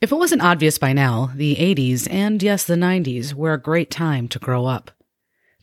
If 0.00 0.12
it 0.12 0.16
wasn't 0.16 0.42
obvious 0.42 0.78
by 0.78 0.92
now, 0.92 1.32
the 1.34 1.56
80s 1.56 2.06
and 2.08 2.40
yes, 2.40 2.62
the 2.62 2.76
90s 2.76 3.34
were 3.34 3.52
a 3.52 3.60
great 3.60 3.90
time 3.90 4.28
to 4.28 4.38
grow 4.38 4.64
up. 4.64 4.92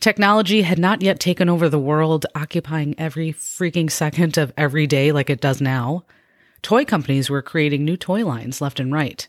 Technology 0.02 0.64
had 0.64 0.78
not 0.78 1.02
yet 1.02 1.22
taken 1.22 1.48
over 1.48 1.70
the 1.70 1.80
world, 1.80 2.26
occupying 2.36 2.96
every 2.98 3.32
freaking 3.32 3.90
second 3.90 4.38
of 4.38 4.52
every 4.58 4.88
day 4.88 5.14
like 5.14 5.30
it 5.30 5.40
does 5.40 5.62
now. 5.62 6.04
Toy 6.62 6.84
companies 6.84 7.30
were 7.30 7.42
creating 7.42 7.86
new 7.86 7.96
toy 7.96 8.26
lines 8.26 8.60
left 8.60 8.82
and 8.82 8.92
right. 8.92 9.26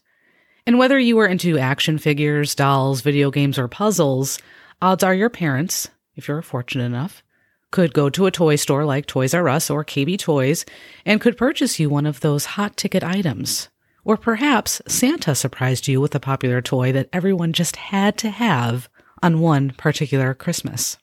And 0.67 0.77
whether 0.77 0.99
you 0.99 1.15
were 1.15 1.29
into 1.29 1.57
action 1.57 1.99
figures, 1.99 2.57
dolls, 2.57 3.01
video 3.01 3.31
games, 3.31 3.61
or 3.61 3.69
puzzles, 3.69 4.41
odds 4.83 5.05
are 5.05 5.15
your 5.15 5.31
parents, 5.31 5.89
if 6.17 6.27
you're 6.27 6.43
fortunate 6.43 6.85
enough, 6.85 7.23
could 7.71 7.95
go 7.95 8.11
to 8.11 8.27
a 8.27 8.33
toy 8.33 8.57
store 8.57 8.85
like 8.85 9.07
Toys 9.07 9.35
R 9.35 9.49
Us 9.49 9.71
or 9.71 9.85
KB 9.85 10.19
Toys 10.19 10.65
and 11.05 11.21
could 11.21 11.37
purchase 11.37 11.79
you 11.79 11.89
one 11.89 12.07
of 12.07 12.19
those 12.21 12.45
hot 12.45 12.77
ticket 12.77 13.05
items. 13.05 13.69
Or 14.07 14.17
perhaps 14.17 14.81
Santa 14.87 15.35
surprised 15.35 15.89
you 15.89 16.01
with 16.01 16.15
a 16.15 16.21
popular 16.21 16.63
toy 16.63 16.93
that 16.93 17.09
everyone 17.13 17.53
just 17.53 17.75
had 17.75 18.17
to 18.19 18.31
have 18.31 18.89
on 19.21 19.41
one 19.41 19.71
particular 19.71 20.33
Christmas. 20.33 20.97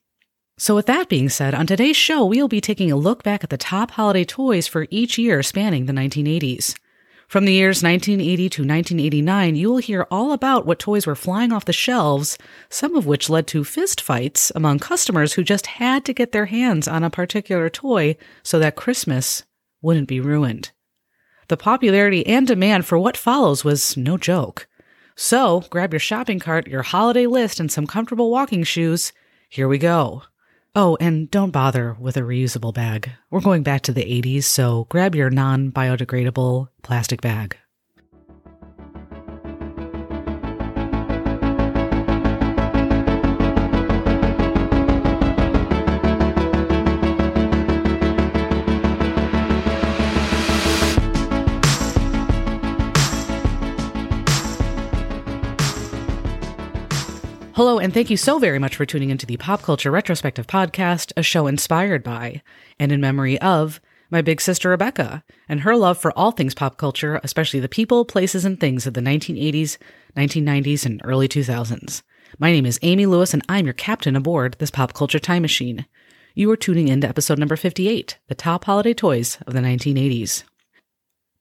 So, 0.57 0.73
with 0.73 0.85
that 0.85 1.09
being 1.09 1.27
said, 1.27 1.53
on 1.53 1.67
today's 1.67 1.97
show, 1.97 2.23
we'll 2.23 2.47
be 2.47 2.61
taking 2.61 2.93
a 2.93 2.95
look 2.95 3.21
back 3.21 3.43
at 3.43 3.49
the 3.49 3.57
top 3.57 3.91
holiday 3.91 4.23
toys 4.23 4.67
for 4.67 4.87
each 4.89 5.17
year 5.17 5.43
spanning 5.43 5.85
the 5.85 5.91
1980s. 5.91 6.75
From 7.27 7.43
the 7.43 7.51
years 7.51 7.83
1980 7.83 8.37
to 8.37 8.61
1989, 8.61 9.55
you 9.57 9.69
will 9.69 9.77
hear 9.79 10.07
all 10.09 10.31
about 10.31 10.65
what 10.65 10.79
toys 10.79 11.05
were 11.05 11.13
flying 11.13 11.51
off 11.51 11.65
the 11.65 11.73
shelves, 11.73 12.37
some 12.69 12.95
of 12.95 13.05
which 13.05 13.29
led 13.29 13.47
to 13.47 13.63
fistfights 13.63 14.49
among 14.55 14.79
customers 14.79 15.33
who 15.33 15.43
just 15.43 15.65
had 15.67 16.05
to 16.05 16.13
get 16.13 16.31
their 16.31 16.45
hands 16.45 16.87
on 16.87 17.03
a 17.03 17.09
particular 17.09 17.69
toy 17.69 18.15
so 18.43 18.59
that 18.59 18.77
Christmas 18.77 19.43
wouldn't 19.81 20.07
be 20.07 20.21
ruined. 20.21 20.71
The 21.47 21.57
popularity 21.57 22.25
and 22.25 22.47
demand 22.47 22.85
for 22.85 22.97
what 22.97 23.17
follows 23.17 23.63
was 23.63 23.97
no 23.97 24.17
joke. 24.17 24.67
So 25.15 25.63
grab 25.69 25.93
your 25.93 25.99
shopping 25.99 26.39
cart, 26.39 26.67
your 26.67 26.81
holiday 26.81 27.27
list, 27.27 27.59
and 27.59 27.71
some 27.71 27.87
comfortable 27.87 28.31
walking 28.31 28.63
shoes. 28.63 29.13
Here 29.49 29.67
we 29.67 29.77
go. 29.77 30.23
Oh, 30.75 30.97
and 30.99 31.29
don't 31.29 31.51
bother 31.51 31.95
with 31.99 32.17
a 32.17 32.21
reusable 32.21 32.73
bag. 32.73 33.11
We're 33.29 33.41
going 33.41 33.61
back 33.61 33.83
to 33.83 33.93
the 33.93 34.01
80s, 34.01 34.45
so 34.45 34.87
grab 34.89 35.13
your 35.13 35.29
non 35.29 35.71
biodegradable 35.71 36.69
plastic 36.81 37.21
bag. 37.21 37.57
Hello, 57.65 57.79
and 57.79 57.93
thank 57.93 58.09
you 58.09 58.17
so 58.17 58.39
very 58.39 58.59
much 58.59 58.75
for 58.75 58.85
tuning 58.85 59.09
into 59.09 59.25
the 59.25 59.37
Pop 59.37 59.61
Culture 59.61 59.89
Retrospective 59.89 60.45
Podcast, 60.47 61.13
a 61.15 61.23
show 61.23 61.47
inspired 61.47 62.03
by 62.03 62.41
and 62.77 62.91
in 62.91 62.99
memory 62.99 63.39
of 63.39 63.79
my 64.11 64.21
big 64.21 64.41
sister 64.41 64.67
Rebecca 64.67 65.23
and 65.47 65.61
her 65.61 65.77
love 65.77 65.97
for 65.97 66.11
all 66.11 66.31
things 66.31 66.53
pop 66.53 66.75
culture, 66.75 67.21
especially 67.23 67.61
the 67.61 67.69
people, 67.69 68.03
places, 68.03 68.43
and 68.43 68.59
things 68.59 68.85
of 68.85 68.95
the 68.95 68.99
1980s, 68.99 69.77
1990s, 70.17 70.85
and 70.85 70.99
early 71.05 71.29
2000s. 71.29 72.01
My 72.37 72.51
name 72.51 72.65
is 72.65 72.79
Amy 72.81 73.05
Lewis, 73.05 73.33
and 73.33 73.41
I'm 73.47 73.65
your 73.65 73.73
captain 73.73 74.17
aboard 74.17 74.57
this 74.59 74.69
pop 74.69 74.91
culture 74.91 75.17
time 75.17 75.41
machine. 75.41 75.85
You 76.35 76.51
are 76.51 76.57
tuning 76.57 76.89
in 76.89 76.99
to 76.99 77.07
episode 77.07 77.39
number 77.39 77.55
58, 77.55 78.17
the 78.27 78.35
top 78.35 78.65
holiday 78.65 78.93
toys 78.93 79.37
of 79.47 79.53
the 79.53 79.61
1980s. 79.61 80.43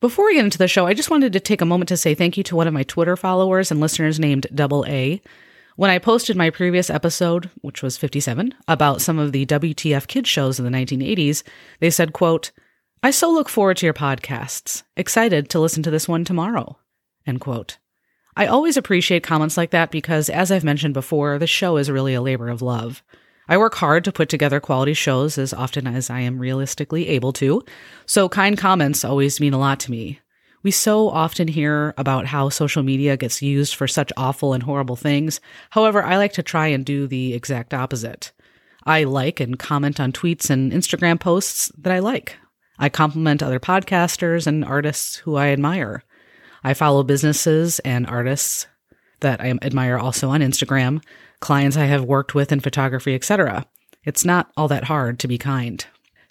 Before 0.00 0.26
we 0.26 0.34
get 0.34 0.44
into 0.44 0.58
the 0.58 0.68
show, 0.68 0.86
I 0.86 0.94
just 0.94 1.10
wanted 1.10 1.32
to 1.32 1.40
take 1.40 1.60
a 1.60 1.66
moment 1.66 1.88
to 1.88 1.96
say 1.96 2.14
thank 2.14 2.36
you 2.36 2.44
to 2.44 2.54
one 2.54 2.68
of 2.68 2.74
my 2.74 2.84
Twitter 2.84 3.16
followers 3.16 3.72
and 3.72 3.80
listeners 3.80 4.20
named 4.20 4.46
Double 4.54 4.86
A. 4.86 5.20
When 5.76 5.90
I 5.90 5.98
posted 5.98 6.36
my 6.36 6.50
previous 6.50 6.90
episode, 6.90 7.50
which 7.62 7.82
was 7.82 7.96
57, 7.96 8.54
about 8.68 9.00
some 9.00 9.18
of 9.18 9.32
the 9.32 9.46
WTF 9.46 10.06
kids 10.06 10.28
shows 10.28 10.58
in 10.58 10.64
the 10.64 10.70
1980s, 10.70 11.42
they 11.80 11.88
said, 11.90 12.12
quote, 12.12 12.50
I 13.02 13.10
so 13.10 13.30
look 13.32 13.48
forward 13.48 13.78
to 13.78 13.86
your 13.86 13.94
podcasts. 13.94 14.82
Excited 14.96 15.48
to 15.48 15.58
listen 15.58 15.82
to 15.82 15.90
this 15.90 16.06
one 16.06 16.24
tomorrow. 16.24 16.78
End 17.26 17.40
quote. 17.40 17.78
I 18.36 18.46
always 18.46 18.76
appreciate 18.76 19.22
comments 19.22 19.56
like 19.56 19.70
that 19.70 19.90
because, 19.90 20.30
as 20.30 20.52
I've 20.52 20.64
mentioned 20.64 20.94
before, 20.94 21.38
the 21.38 21.46
show 21.46 21.78
is 21.78 21.90
really 21.90 22.14
a 22.14 22.22
labor 22.22 22.48
of 22.48 22.62
love. 22.62 23.02
I 23.48 23.58
work 23.58 23.74
hard 23.74 24.04
to 24.04 24.12
put 24.12 24.28
together 24.28 24.60
quality 24.60 24.94
shows 24.94 25.36
as 25.36 25.52
often 25.52 25.86
as 25.86 26.10
I 26.10 26.20
am 26.20 26.38
realistically 26.38 27.08
able 27.08 27.32
to, 27.34 27.62
so 28.06 28.28
kind 28.28 28.56
comments 28.56 29.04
always 29.04 29.40
mean 29.40 29.52
a 29.52 29.58
lot 29.58 29.80
to 29.80 29.90
me. 29.90 30.20
We 30.62 30.70
so 30.70 31.08
often 31.08 31.48
hear 31.48 31.92
about 31.98 32.26
how 32.26 32.48
social 32.48 32.82
media 32.82 33.16
gets 33.16 33.42
used 33.42 33.74
for 33.74 33.88
such 33.88 34.12
awful 34.16 34.54
and 34.54 34.62
horrible 34.62 34.96
things. 34.96 35.40
However, 35.70 36.02
I 36.02 36.16
like 36.16 36.34
to 36.34 36.42
try 36.42 36.68
and 36.68 36.84
do 36.84 37.06
the 37.06 37.34
exact 37.34 37.74
opposite. 37.74 38.32
I 38.84 39.04
like 39.04 39.40
and 39.40 39.58
comment 39.58 39.98
on 39.98 40.12
tweets 40.12 40.50
and 40.50 40.72
Instagram 40.72 41.18
posts 41.18 41.72
that 41.78 41.92
I 41.92 41.98
like. 41.98 42.36
I 42.78 42.88
compliment 42.88 43.42
other 43.42 43.60
podcasters 43.60 44.46
and 44.46 44.64
artists 44.64 45.16
who 45.16 45.36
I 45.36 45.48
admire. 45.48 46.04
I 46.64 46.74
follow 46.74 47.02
businesses 47.02 47.80
and 47.80 48.06
artists 48.06 48.66
that 49.20 49.40
I 49.40 49.56
admire 49.62 49.98
also 49.98 50.30
on 50.30 50.40
Instagram, 50.40 51.02
clients 51.40 51.76
I 51.76 51.84
have 51.84 52.04
worked 52.04 52.34
with 52.34 52.52
in 52.52 52.60
photography, 52.60 53.14
etc. 53.14 53.66
It's 54.04 54.24
not 54.24 54.50
all 54.56 54.68
that 54.68 54.84
hard 54.84 55.18
to 55.20 55.28
be 55.28 55.38
kind. 55.38 55.84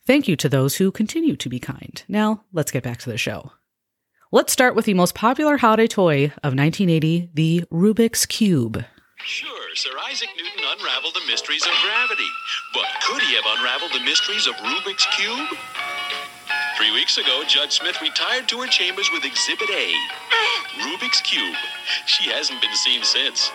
Thank 0.05 0.27
you 0.27 0.35
to 0.37 0.49
those 0.49 0.75
who 0.75 0.91
continue 0.91 1.35
to 1.35 1.49
be 1.49 1.59
kind. 1.59 2.03
Now, 2.07 2.43
let's 2.51 2.71
get 2.71 2.83
back 2.83 2.99
to 2.99 3.09
the 3.09 3.17
show. 3.17 3.51
Let's 4.33 4.53
start 4.53 4.79
with 4.79 4.85
the 4.85 4.93
most 4.93 5.13
popular 5.13 5.57
holiday 5.57 5.91
toy 5.91 6.31
of 6.39 6.55
1980, 6.55 7.31
the 7.33 7.65
Rubik's 7.67 8.25
Cube. 8.25 8.79
Sure, 9.19 9.75
Sir 9.75 9.91
Isaac 10.07 10.29
Newton 10.39 10.63
unraveled 10.71 11.19
the 11.19 11.27
mysteries 11.27 11.67
of 11.67 11.75
gravity, 11.83 12.31
but 12.73 12.87
could 13.03 13.21
he 13.23 13.35
have 13.35 13.43
unraveled 13.59 13.91
the 13.91 13.99
mysteries 14.07 14.47
of 14.47 14.55
Rubik's 14.55 15.03
Cube? 15.19 15.51
Three 16.77 16.95
weeks 16.95 17.17
ago, 17.17 17.43
Judge 17.45 17.83
Smith 17.83 18.01
retired 18.01 18.47
to 18.47 18.61
her 18.63 18.67
chambers 18.67 19.09
with 19.11 19.25
Exhibit 19.25 19.67
A 19.67 19.91
Rubik's 20.79 21.19
Cube. 21.19 21.59
She 22.05 22.31
hasn't 22.31 22.61
been 22.61 22.75
seen 22.75 23.03
since. 23.03 23.51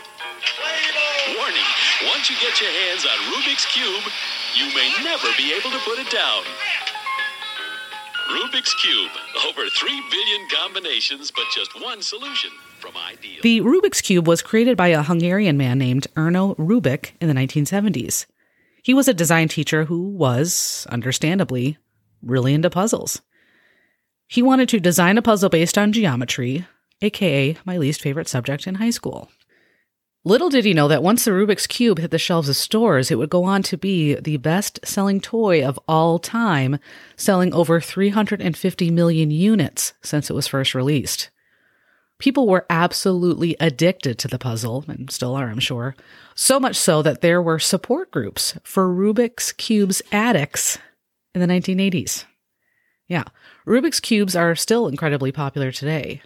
Warning 1.41 1.69
once 2.13 2.29
you 2.29 2.37
get 2.37 2.61
your 2.61 2.69
hands 2.85 3.09
on 3.09 3.17
Rubik's 3.33 3.65
Cube, 3.73 4.05
you 4.53 4.69
may 4.77 4.93
never 5.01 5.33
be 5.41 5.57
able 5.57 5.73
to 5.73 5.81
put 5.89 5.97
it 5.97 6.11
down. 6.13 6.45
Rubik's 8.29 8.75
Cube. 8.75 9.11
Over 9.49 9.69
3 9.69 10.03
billion 10.11 10.49
combinations, 10.49 11.31
but 11.31 11.45
just 11.55 11.81
one 11.81 12.03
solution 12.03 12.51
from 12.79 12.97
ideal. 12.97 13.41
The 13.43 13.61
Rubik's 13.61 14.01
Cube 14.01 14.27
was 14.27 14.43
created 14.43 14.77
by 14.77 14.89
a 14.89 15.03
Hungarian 15.03 15.57
man 15.57 15.79
named 15.79 16.07
Erno 16.17 16.57
Rubik 16.57 17.13
in 17.21 17.29
the 17.29 17.35
1970s. 17.35 18.27
He 18.83 18.95
was 18.95 19.09
a 19.09 19.15
design 19.15 19.49
teacher 19.49 19.85
who 19.85 20.09
was, 20.11 20.87
understandably, 20.91 21.79
really 22.23 22.55
into 22.55 22.71
puzzles. 22.71 23.21
He 24.27 24.43
wanted 24.43 24.69
to 24.71 24.81
design 24.81 25.19
a 25.19 25.23
puzzle 25.23 25.49
based 25.49 25.79
on 25.79 25.93
geometry, 25.93 26.67
aka 27.01 27.57
my 27.65 27.79
least 27.79 28.01
favorite 28.01 28.29
subject 28.29 28.67
in 28.67 28.77
high 28.77 28.91
school. 28.91 29.31
Little 30.27 30.49
did 30.49 30.65
he 30.65 30.75
know 30.75 30.89
that 30.89 31.05
once 31.05 31.25
the 31.25 31.31
Rubik's 31.31 31.69
Cube 31.69 32.01
hit 32.01 32.11
the 32.11 32.19
shelves 32.19 32.49
of 32.49 32.57
stores, 32.57 33.13
it 33.13 33.15
would 33.15 33.31
go 33.31 33.45
on 33.45 33.63
to 33.63 33.79
be 33.79 34.17
the 34.17 34.39
best 34.39 34.81
selling 34.85 35.21
toy 35.21 35.65
of 35.65 35.79
all 35.87 36.19
time, 36.19 36.81
selling 37.15 37.55
over 37.55 37.81
350 37.81 38.91
million 38.91 39.31
units 39.31 39.93
since 40.03 40.29
it 40.29 40.33
was 40.33 40.49
first 40.49 40.75
released. 40.75 41.31
People 42.19 42.49
were 42.49 42.67
absolutely 42.69 43.55
addicted 43.61 44.19
to 44.19 44.27
the 44.27 44.37
puzzle, 44.37 44.85
and 44.89 45.13
still 45.13 45.37
are, 45.37 45.49
I'm 45.49 45.61
sure. 45.61 45.95
So 46.35 46.59
much 46.59 46.75
so 46.75 47.03
that 47.03 47.21
there 47.21 47.41
were 47.41 47.61
support 47.61 48.11
groups 48.11 48.59
for 48.65 48.89
Rubik's 48.89 49.53
Cube's 49.53 50.03
addicts 50.11 50.77
in 51.37 51.41
the 51.41 51.47
1980s. 51.47 52.25
Yeah, 53.07 53.23
Rubik's 53.65 54.01
Cubes 54.01 54.35
are 54.35 54.57
still 54.57 54.89
incredibly 54.89 55.31
popular 55.31 55.71
today. 55.71 56.21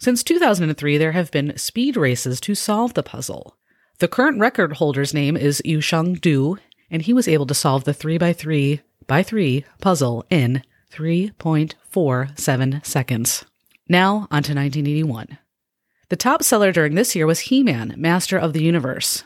Since 0.00 0.22
2003, 0.24 0.98
there 0.98 1.12
have 1.12 1.30
been 1.30 1.56
speed 1.56 1.96
races 1.96 2.40
to 2.40 2.54
solve 2.54 2.94
the 2.94 3.02
puzzle. 3.02 3.56
The 3.98 4.08
current 4.08 4.40
record 4.40 4.74
holder's 4.74 5.14
name 5.14 5.36
is 5.36 5.62
Yusheng 5.64 6.20
Du, 6.20 6.58
and 6.90 7.02
he 7.02 7.12
was 7.12 7.28
able 7.28 7.46
to 7.46 7.54
solve 7.54 7.84
the 7.84 7.94
3x3 7.94 8.80
by 9.06 9.22
3 9.22 9.64
puzzle 9.80 10.24
in 10.30 10.62
3.47 10.92 12.86
seconds. 12.86 13.44
Now, 13.88 14.28
on 14.30 14.42
to 14.42 14.54
1981. 14.54 15.38
The 16.08 16.16
top 16.16 16.42
seller 16.42 16.72
during 16.72 16.94
this 16.94 17.14
year 17.16 17.26
was 17.26 17.40
He 17.40 17.62
Man, 17.62 17.94
Master 17.96 18.38
of 18.38 18.52
the 18.52 18.62
Universe. 18.62 19.24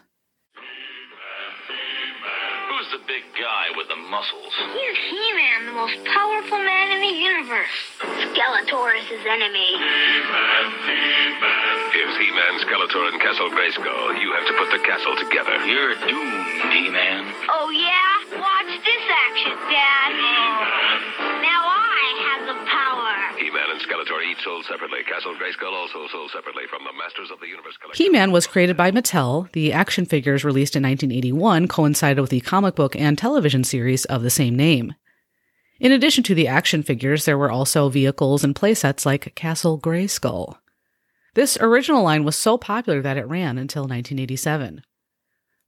Muscles? 4.18 4.50
He's 4.74 4.98
He-Man, 5.14 5.70
the 5.70 5.76
most 5.78 5.94
powerful 6.10 6.58
man 6.58 6.90
in 6.90 7.00
the 7.06 7.14
universe. 7.22 7.70
Skeletor 8.02 8.90
is 8.98 9.06
his 9.06 9.22
enemy. 9.22 9.78
He-Man, 9.78 10.66
He-Man. 10.90 11.70
If 11.94 12.10
He-Man, 12.18 12.54
Skeletor, 12.66 13.14
and 13.14 13.20
Castle 13.22 13.50
Grayskull, 13.54 14.18
you 14.18 14.34
have 14.34 14.46
to 14.50 14.54
put 14.58 14.74
the 14.74 14.82
castle 14.82 15.14
together. 15.22 15.54
You're 15.70 15.94
doomed, 16.02 16.50
He-Man. 16.74 17.30
Oh 17.46 17.70
yeah? 17.70 18.42
Watch 18.42 18.74
this 18.82 19.04
action, 19.06 19.54
Dad. 19.70 20.10
Sold 24.48 24.64
separately. 24.64 25.00
Castle 25.04 25.34
Grayskull 25.34 25.74
also 25.74 26.06
sold 26.10 26.30
separately 26.30 26.62
from 26.70 26.82
the 26.84 26.92
Masters 26.96 27.30
of 27.30 27.38
the 27.38 27.46
Universe 27.46 27.76
collection. 27.76 28.02
He 28.02 28.08
Man 28.08 28.32
was 28.32 28.46
created 28.46 28.78
by 28.78 28.90
Mattel. 28.90 29.52
The 29.52 29.74
action 29.74 30.06
figures 30.06 30.42
released 30.42 30.74
in 30.74 30.82
1981 30.84 31.68
coincided 31.68 32.20
with 32.20 32.30
the 32.30 32.40
comic 32.40 32.74
book 32.74 32.96
and 32.96 33.18
television 33.18 33.62
series 33.62 34.06
of 34.06 34.22
the 34.22 34.30
same 34.30 34.56
name. 34.56 34.94
In 35.80 35.92
addition 35.92 36.24
to 36.24 36.34
the 36.34 36.48
action 36.48 36.82
figures, 36.82 37.26
there 37.26 37.36
were 37.36 37.50
also 37.50 37.90
vehicles 37.90 38.42
and 38.42 38.54
playsets 38.54 39.04
like 39.04 39.34
Castle 39.34 39.78
Grayskull. 39.78 40.56
This 41.34 41.58
original 41.60 42.02
line 42.02 42.24
was 42.24 42.34
so 42.34 42.56
popular 42.56 43.02
that 43.02 43.18
it 43.18 43.28
ran 43.28 43.58
until 43.58 43.82
1987. 43.82 44.82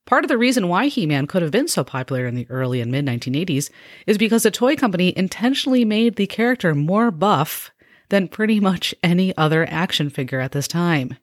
Part 0.06 0.24
of 0.24 0.28
the 0.28 0.38
reason 0.38 0.68
why 0.68 0.86
He 0.86 1.04
Man 1.04 1.26
could 1.26 1.42
have 1.42 1.52
been 1.52 1.68
so 1.68 1.84
popular 1.84 2.26
in 2.26 2.34
the 2.34 2.46
early 2.48 2.80
and 2.80 2.90
mid 2.90 3.04
1980s 3.04 3.70
is 4.06 4.16
because 4.16 4.42
the 4.42 4.50
toy 4.50 4.74
company 4.74 5.12
intentionally 5.16 5.84
made 5.84 6.16
the 6.16 6.26
character 6.26 6.74
more 6.74 7.10
buff 7.10 7.70
than 8.10 8.28
pretty 8.28 8.60
much 8.60 8.94
any 9.02 9.36
other 9.36 9.66
action 9.68 10.10
figure 10.10 10.40
at 10.40 10.52
this 10.52 10.68
time. 10.68 11.16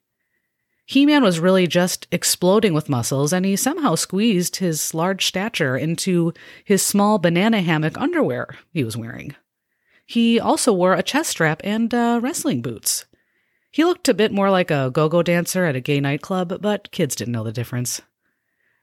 He 0.84 1.04
Man 1.04 1.22
was 1.22 1.38
really 1.38 1.66
just 1.66 2.08
exploding 2.10 2.72
with 2.72 2.88
muscles, 2.88 3.32
and 3.32 3.44
he 3.44 3.56
somehow 3.56 3.94
squeezed 3.94 4.56
his 4.56 4.94
large 4.94 5.26
stature 5.26 5.76
into 5.76 6.32
his 6.64 6.82
small 6.82 7.18
banana 7.18 7.60
hammock 7.60 7.98
underwear 7.98 8.56
he 8.72 8.84
was 8.84 8.96
wearing. 8.96 9.36
He 10.06 10.40
also 10.40 10.72
wore 10.72 10.94
a 10.94 11.02
chest 11.02 11.28
strap 11.28 11.60
and 11.62 11.92
uh, 11.92 12.20
wrestling 12.22 12.62
boots. 12.62 13.04
He 13.70 13.84
looked 13.84 14.08
a 14.08 14.14
bit 14.14 14.32
more 14.32 14.50
like 14.50 14.70
a 14.70 14.90
go 14.90 15.10
go 15.10 15.22
dancer 15.22 15.66
at 15.66 15.76
a 15.76 15.80
gay 15.80 16.00
nightclub, 16.00 16.62
but 16.62 16.90
kids 16.90 17.14
didn't 17.14 17.32
know 17.32 17.44
the 17.44 17.52
difference. 17.52 18.00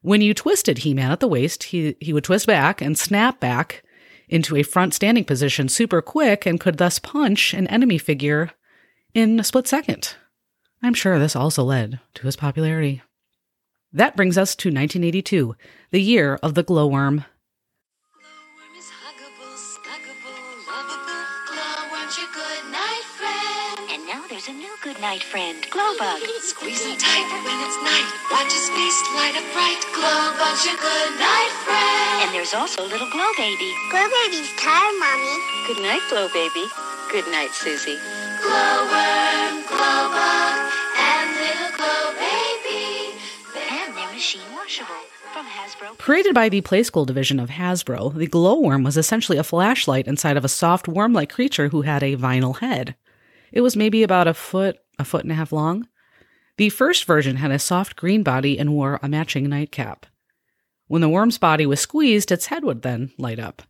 When 0.01 0.21
you 0.21 0.35
twisted 0.35 0.77
He 0.77 0.93
Man 0.93 1.09
at 1.09 1.19
the 1.19 1.27
waist, 1.27 1.63
he, 1.63 1.95
he 1.99 2.13
would 2.13 2.23
twist 2.23 2.45
back 2.45 2.81
and 2.81 2.95
snap 2.95 3.39
back 3.39 3.83
into 4.27 4.55
a 4.55 4.63
front 4.63 4.93
standing 4.93 5.23
position 5.23 5.69
super 5.69 6.01
quick 6.01 6.45
and 6.45 6.59
could 6.59 6.77
thus 6.77 6.99
punch 6.99 7.53
an 7.53 7.67
enemy 7.67 7.97
figure 7.97 8.51
in 9.13 9.39
a 9.39 9.43
split 9.43 9.67
second. 9.67 10.15
I'm 10.81 10.93
sure 10.93 11.17
this 11.17 11.35
also 11.35 11.63
led 11.63 11.99
to 12.15 12.23
his 12.23 12.35
popularity. 12.35 13.01
That 13.93 14.15
brings 14.15 14.37
us 14.37 14.55
to 14.57 14.67
1982, 14.67 15.55
the 15.91 16.01
year 16.01 16.37
of 16.43 16.53
the 16.53 16.63
glowworm. 16.63 17.23
Night 25.05 25.21
friend, 25.21 25.61
Glowbug. 25.69 26.17
Squeeze 26.41 26.81
him 26.81 26.97
tight 26.97 27.29
when 27.45 27.59
it's 27.61 27.77
night. 27.85 28.09
Watch 28.31 28.49
his 28.49 28.67
face 28.73 28.99
light 29.13 29.37
up 29.37 29.45
bright. 29.53 29.77
Glowbug's 29.93 30.65
your 30.65 30.73
good 30.81 31.13
night 31.21 31.53
friend. 31.61 32.25
And 32.25 32.33
there's 32.33 32.55
also 32.55 32.81
little 32.81 33.07
Glow 33.11 33.29
Baby. 33.37 33.69
Glow 33.91 34.01
baby's 34.01 34.49
tired, 34.57 34.97
mommy. 34.97 35.37
Good 35.67 35.83
night, 35.83 36.01
Glow 36.09 36.27
Baby. 36.33 36.65
Good 37.11 37.29
night, 37.29 37.53
Susie. 37.53 37.99
Glowworm, 38.41 39.61
glowbug, 39.69 40.73
and 40.97 41.29
little 41.37 41.77
glow 41.77 42.09
baby. 42.17 43.13
And 43.69 43.95
they're 43.95 44.11
machine 44.11 44.41
washable 44.55 45.05
from 45.31 45.45
Hasbro. 45.45 45.99
Created 45.99 46.33
by 46.33 46.49
the 46.49 46.61
Playskool 46.61 47.05
division 47.05 47.39
of 47.39 47.51
Hasbro, 47.51 48.15
the 48.15 48.25
glowworm 48.25 48.83
was 48.83 48.97
essentially 48.97 49.37
a 49.37 49.43
flashlight 49.43 50.07
inside 50.07 50.35
of 50.35 50.43
a 50.43 50.49
soft 50.49 50.87
worm 50.87 51.13
like 51.13 51.31
creature 51.31 51.69
who 51.69 51.83
had 51.83 52.01
a 52.01 52.17
vinyl 52.17 52.57
head. 52.57 52.95
It 53.51 53.61
was 53.61 53.77
maybe 53.77 54.01
about 54.01 54.27
a 54.27 54.33
foot, 54.33 54.79
a 54.99 55.05
foot 55.05 55.23
and 55.23 55.31
a 55.31 55.35
half 55.35 55.51
long. 55.51 55.87
The 56.57 56.69
first 56.69 57.05
version 57.05 57.37
had 57.37 57.51
a 57.51 57.59
soft 57.59 57.95
green 57.95 58.23
body 58.23 58.57
and 58.57 58.73
wore 58.73 58.99
a 59.01 59.09
matching 59.09 59.49
nightcap. 59.49 60.05
When 60.87 61.01
the 61.01 61.09
worm's 61.09 61.37
body 61.37 61.65
was 61.65 61.79
squeezed, 61.79 62.31
its 62.31 62.47
head 62.47 62.63
would 62.63 62.81
then 62.81 63.11
light 63.17 63.39
up. 63.39 63.63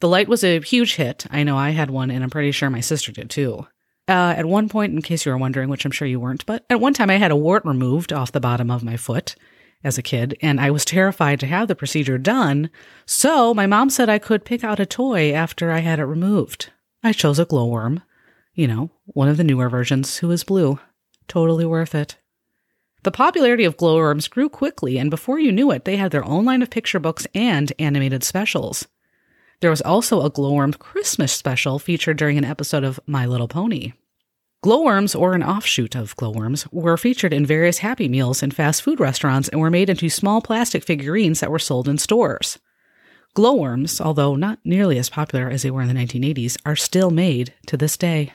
The 0.00 0.08
light 0.08 0.28
was 0.28 0.42
a 0.42 0.60
huge 0.60 0.96
hit. 0.96 1.26
I 1.30 1.42
know 1.42 1.56
I 1.56 1.70
had 1.70 1.90
one, 1.90 2.10
and 2.10 2.22
I'm 2.22 2.30
pretty 2.30 2.52
sure 2.52 2.70
my 2.70 2.80
sister 2.80 3.12
did 3.12 3.30
too. 3.30 3.66
Uh, 4.08 4.34
at 4.36 4.46
one 4.46 4.68
point, 4.68 4.94
in 4.94 5.02
case 5.02 5.26
you 5.26 5.32
were 5.32 5.38
wondering, 5.38 5.68
which 5.68 5.84
I'm 5.84 5.90
sure 5.90 6.08
you 6.08 6.18
weren't, 6.18 6.46
but 6.46 6.64
at 6.70 6.80
one 6.80 6.94
time 6.94 7.10
I 7.10 7.16
had 7.16 7.30
a 7.30 7.36
wart 7.36 7.64
removed 7.64 8.12
off 8.12 8.32
the 8.32 8.40
bottom 8.40 8.70
of 8.70 8.82
my 8.82 8.96
foot 8.96 9.34
as 9.84 9.98
a 9.98 10.02
kid, 10.02 10.36
and 10.40 10.60
I 10.60 10.70
was 10.70 10.84
terrified 10.84 11.40
to 11.40 11.46
have 11.46 11.68
the 11.68 11.76
procedure 11.76 12.18
done. 12.18 12.70
So 13.06 13.52
my 13.52 13.66
mom 13.66 13.90
said 13.90 14.08
I 14.08 14.18
could 14.18 14.44
pick 14.44 14.64
out 14.64 14.80
a 14.80 14.86
toy 14.86 15.32
after 15.32 15.70
I 15.70 15.80
had 15.80 15.98
it 15.98 16.04
removed. 16.04 16.70
I 17.02 17.12
chose 17.12 17.38
a 17.38 17.44
glowworm. 17.44 18.02
You 18.58 18.66
know, 18.66 18.90
one 19.06 19.28
of 19.28 19.36
the 19.36 19.44
newer 19.44 19.68
versions 19.68 20.16
who 20.16 20.32
is 20.32 20.42
blue. 20.42 20.80
Totally 21.28 21.64
worth 21.64 21.94
it. 21.94 22.16
The 23.04 23.12
popularity 23.12 23.62
of 23.62 23.76
glowworms 23.76 24.26
grew 24.26 24.48
quickly, 24.48 24.98
and 24.98 25.10
before 25.10 25.38
you 25.38 25.52
knew 25.52 25.70
it, 25.70 25.84
they 25.84 25.94
had 25.94 26.10
their 26.10 26.24
own 26.24 26.44
line 26.44 26.60
of 26.60 26.68
picture 26.68 26.98
books 26.98 27.24
and 27.36 27.72
animated 27.78 28.24
specials. 28.24 28.88
There 29.60 29.70
was 29.70 29.80
also 29.80 30.22
a 30.22 30.30
glowworm 30.30 30.72
Christmas 30.72 31.32
special 31.32 31.78
featured 31.78 32.16
during 32.16 32.36
an 32.36 32.44
episode 32.44 32.82
of 32.82 32.98
My 33.06 33.26
Little 33.26 33.46
Pony. 33.46 33.92
Glowworms, 34.60 35.14
or 35.14 35.34
an 35.34 35.44
offshoot 35.44 35.94
of 35.94 36.16
glowworms, 36.16 36.66
were 36.72 36.96
featured 36.96 37.32
in 37.32 37.46
various 37.46 37.78
Happy 37.78 38.08
Meals 38.08 38.42
and 38.42 38.52
fast 38.52 38.82
food 38.82 38.98
restaurants 38.98 39.48
and 39.48 39.60
were 39.60 39.70
made 39.70 39.88
into 39.88 40.10
small 40.10 40.42
plastic 40.42 40.82
figurines 40.82 41.38
that 41.38 41.52
were 41.52 41.60
sold 41.60 41.88
in 41.88 41.96
stores. 41.96 42.58
Glowworms, 43.34 44.00
although 44.00 44.34
not 44.34 44.58
nearly 44.64 44.98
as 44.98 45.08
popular 45.08 45.48
as 45.48 45.62
they 45.62 45.70
were 45.70 45.82
in 45.82 45.86
the 45.86 45.94
1980s, 45.94 46.56
are 46.66 46.74
still 46.74 47.12
made 47.12 47.54
to 47.68 47.76
this 47.76 47.96
day. 47.96 48.32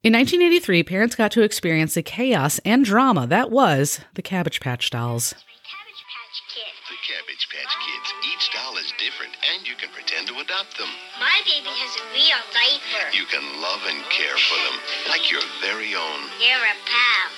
In 0.00 0.16
1983, 0.16 0.80
parents 0.88 1.12
got 1.12 1.28
to 1.36 1.44
experience 1.44 1.92
the 1.92 2.00
chaos 2.00 2.56
and 2.64 2.88
drama 2.88 3.28
that 3.28 3.52
was 3.52 4.00
the 4.16 4.24
Cabbage 4.24 4.56
Patch 4.56 4.88
Dolls. 4.88 5.36
Cabbage 5.36 6.02
Patch 6.08 6.40
Kid. 6.56 6.72
The 6.88 6.96
Cabbage 7.04 7.44
Patch 7.52 7.74
Kids. 7.84 8.08
Each 8.32 8.48
doll 8.48 8.80
is 8.80 8.88
different, 8.96 9.36
and 9.52 9.68
you 9.68 9.76
can 9.76 9.92
pretend 9.92 10.24
to 10.32 10.40
adopt 10.40 10.80
them. 10.80 10.88
My 11.20 11.44
baby 11.44 11.68
has 11.68 11.92
a 12.00 12.04
real 12.16 12.40
diaper. 12.48 13.12
You 13.12 13.28
can 13.28 13.44
love 13.60 13.84
and 13.92 14.00
care 14.08 14.40
for 14.40 14.56
them 14.72 14.80
like 15.12 15.28
your 15.28 15.44
very 15.60 15.92
own. 15.92 16.20
You're 16.40 16.64
a 16.64 16.76
pal. 16.88 17.28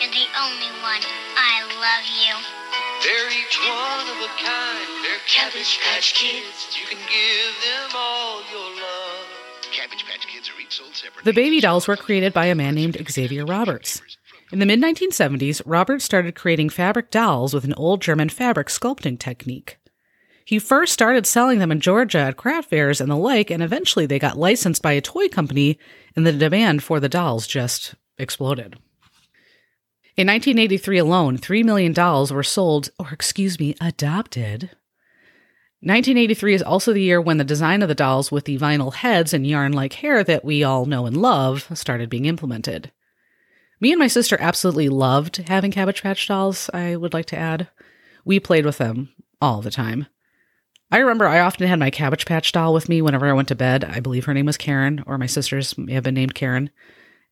You're 0.00 0.16
the 0.16 0.28
only 0.40 0.72
one. 0.80 1.04
I 1.36 1.68
love 1.68 2.06
you. 2.16 2.32
They're 3.04 3.28
each 3.28 3.60
one 3.60 4.08
of 4.08 4.18
a 4.24 4.32
kind. 4.40 4.88
They're 5.04 5.20
Cabbage 5.28 5.84
Patch 5.84 6.16
Kids. 6.16 6.80
You 6.80 6.88
can 6.88 7.02
give 7.12 7.52
them 7.60 7.92
all 7.92 8.40
your 8.48 8.72
love. 8.80 8.95
The 11.24 11.32
baby 11.32 11.60
dolls 11.60 11.88
were 11.88 11.96
created 11.96 12.32
by 12.32 12.46
a 12.46 12.54
man 12.54 12.74
named 12.74 12.96
Xavier 13.10 13.44
Roberts. 13.44 14.02
In 14.52 14.60
the 14.60 14.66
mid 14.66 14.80
1970s, 14.80 15.60
Roberts 15.66 16.04
started 16.04 16.34
creating 16.34 16.70
fabric 16.70 17.10
dolls 17.10 17.52
with 17.52 17.64
an 17.64 17.74
old 17.74 18.00
German 18.00 18.28
fabric 18.28 18.68
sculpting 18.68 19.18
technique. 19.18 19.78
He 20.44 20.60
first 20.60 20.92
started 20.92 21.26
selling 21.26 21.58
them 21.58 21.72
in 21.72 21.80
Georgia 21.80 22.18
at 22.18 22.36
craft 22.36 22.70
fairs 22.70 23.00
and 23.00 23.10
the 23.10 23.16
like, 23.16 23.50
and 23.50 23.62
eventually 23.62 24.06
they 24.06 24.20
got 24.20 24.38
licensed 24.38 24.80
by 24.80 24.92
a 24.92 25.00
toy 25.00 25.28
company, 25.28 25.76
and 26.14 26.24
the 26.24 26.32
demand 26.32 26.84
for 26.84 27.00
the 27.00 27.08
dolls 27.08 27.48
just 27.48 27.96
exploded. 28.16 28.76
In 30.16 30.28
1983 30.28 30.98
alone, 30.98 31.36
3 31.36 31.64
million 31.64 31.92
dolls 31.92 32.32
were 32.32 32.44
sold, 32.44 32.90
or 33.00 33.08
excuse 33.10 33.58
me, 33.58 33.74
adopted. 33.80 34.70
1983 35.80 36.54
is 36.54 36.62
also 36.62 36.92
the 36.92 37.02
year 37.02 37.20
when 37.20 37.36
the 37.36 37.44
design 37.44 37.82
of 37.82 37.88
the 37.88 37.94
dolls 37.94 38.32
with 38.32 38.46
the 38.46 38.58
vinyl 38.58 38.94
heads 38.94 39.34
and 39.34 39.46
yarn 39.46 39.72
like 39.72 39.92
hair 39.92 40.24
that 40.24 40.44
we 40.44 40.64
all 40.64 40.86
know 40.86 41.04
and 41.04 41.16
love 41.16 41.68
started 41.74 42.08
being 42.08 42.24
implemented. 42.24 42.92
Me 43.78 43.92
and 43.92 43.98
my 43.98 44.06
sister 44.06 44.38
absolutely 44.40 44.88
loved 44.88 45.36
having 45.48 45.70
Cabbage 45.70 46.02
Patch 46.02 46.26
dolls, 46.26 46.70
I 46.72 46.96
would 46.96 47.12
like 47.12 47.26
to 47.26 47.36
add. 47.36 47.68
We 48.24 48.40
played 48.40 48.64
with 48.64 48.78
them 48.78 49.12
all 49.40 49.60
the 49.60 49.70
time. 49.70 50.06
I 50.90 50.98
remember 50.98 51.26
I 51.26 51.40
often 51.40 51.68
had 51.68 51.78
my 51.78 51.90
Cabbage 51.90 52.24
Patch 52.24 52.52
doll 52.52 52.72
with 52.72 52.88
me 52.88 53.02
whenever 53.02 53.26
I 53.26 53.34
went 53.34 53.48
to 53.48 53.54
bed. 53.54 53.84
I 53.84 54.00
believe 54.00 54.24
her 54.24 54.34
name 54.34 54.46
was 54.46 54.56
Karen, 54.56 55.04
or 55.06 55.18
my 55.18 55.26
sister's 55.26 55.76
may 55.76 55.92
have 55.92 56.04
been 56.04 56.14
named 56.14 56.34
Karen. 56.34 56.70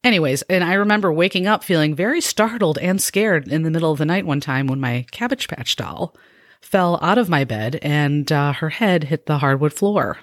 Anyways, 0.03 0.43
and 0.43 0.63
I 0.63 0.75
remember 0.75 1.11
waking 1.11 1.47
up 1.47 1.65
feeling 1.65 1.95
very 1.95 2.21
startled 2.21 2.77
and 2.79 3.01
scared 3.01 3.49
in 3.49 3.63
the 3.63 3.71
middle 3.71 3.91
of 3.91 3.99
the 3.99 4.05
night 4.05 4.27
one 4.27 4.41
time 4.41 4.67
when 4.67 4.81
my 4.81 5.07
Cabbage 5.13 5.49
Patch 5.49 5.77
doll 5.77 6.15
fell 6.65 6.99
out 7.03 7.19
of 7.19 7.29
my 7.29 7.45
bed 7.45 7.79
and 7.83 8.31
uh, 8.33 8.53
her 8.55 8.71
head 8.71 9.05
hit 9.05 9.27
the 9.27 9.39
hardwood 9.39 9.73
floor. 9.73 10.19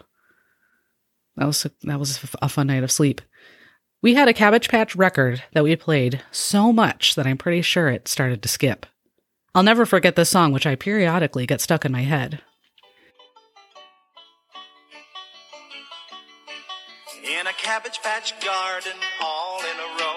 That 1.38 1.46
was 1.46 1.66
that 1.84 2.00
was 2.00 2.20
a 2.42 2.50
fun 2.50 2.68
night 2.68 2.84
of 2.84 2.92
sleep. 2.92 3.22
We 4.02 4.16
had 4.16 4.28
a 4.28 4.34
Cabbage 4.34 4.68
Patch 4.68 4.96
record 4.96 5.44
that 5.54 5.64
we 5.64 5.76
played 5.76 6.24
so 6.32 6.74
much 6.74 7.16
that 7.16 7.28
I'm 7.28 7.38
pretty 7.38 7.62
sure 7.62 7.88
it 7.88 8.08
started 8.08 8.42
to 8.42 8.50
skip. 8.50 8.86
I'll 9.54 9.64
never 9.64 9.86
forget 9.86 10.16
this 10.16 10.30
song, 10.30 10.54
which 10.54 10.66
I 10.66 10.76
periodically 10.76 11.46
get 11.46 11.62
stuck 11.62 11.86
in 11.86 11.92
my 11.92 12.02
head. 12.02 12.42
In 17.24 17.48
a 17.48 17.54
cabbage 17.54 18.02
patch 18.02 18.34
garden, 18.44 18.94
all 19.22 19.60
in 19.60 19.78
a 19.78 20.04
row. 20.04 20.11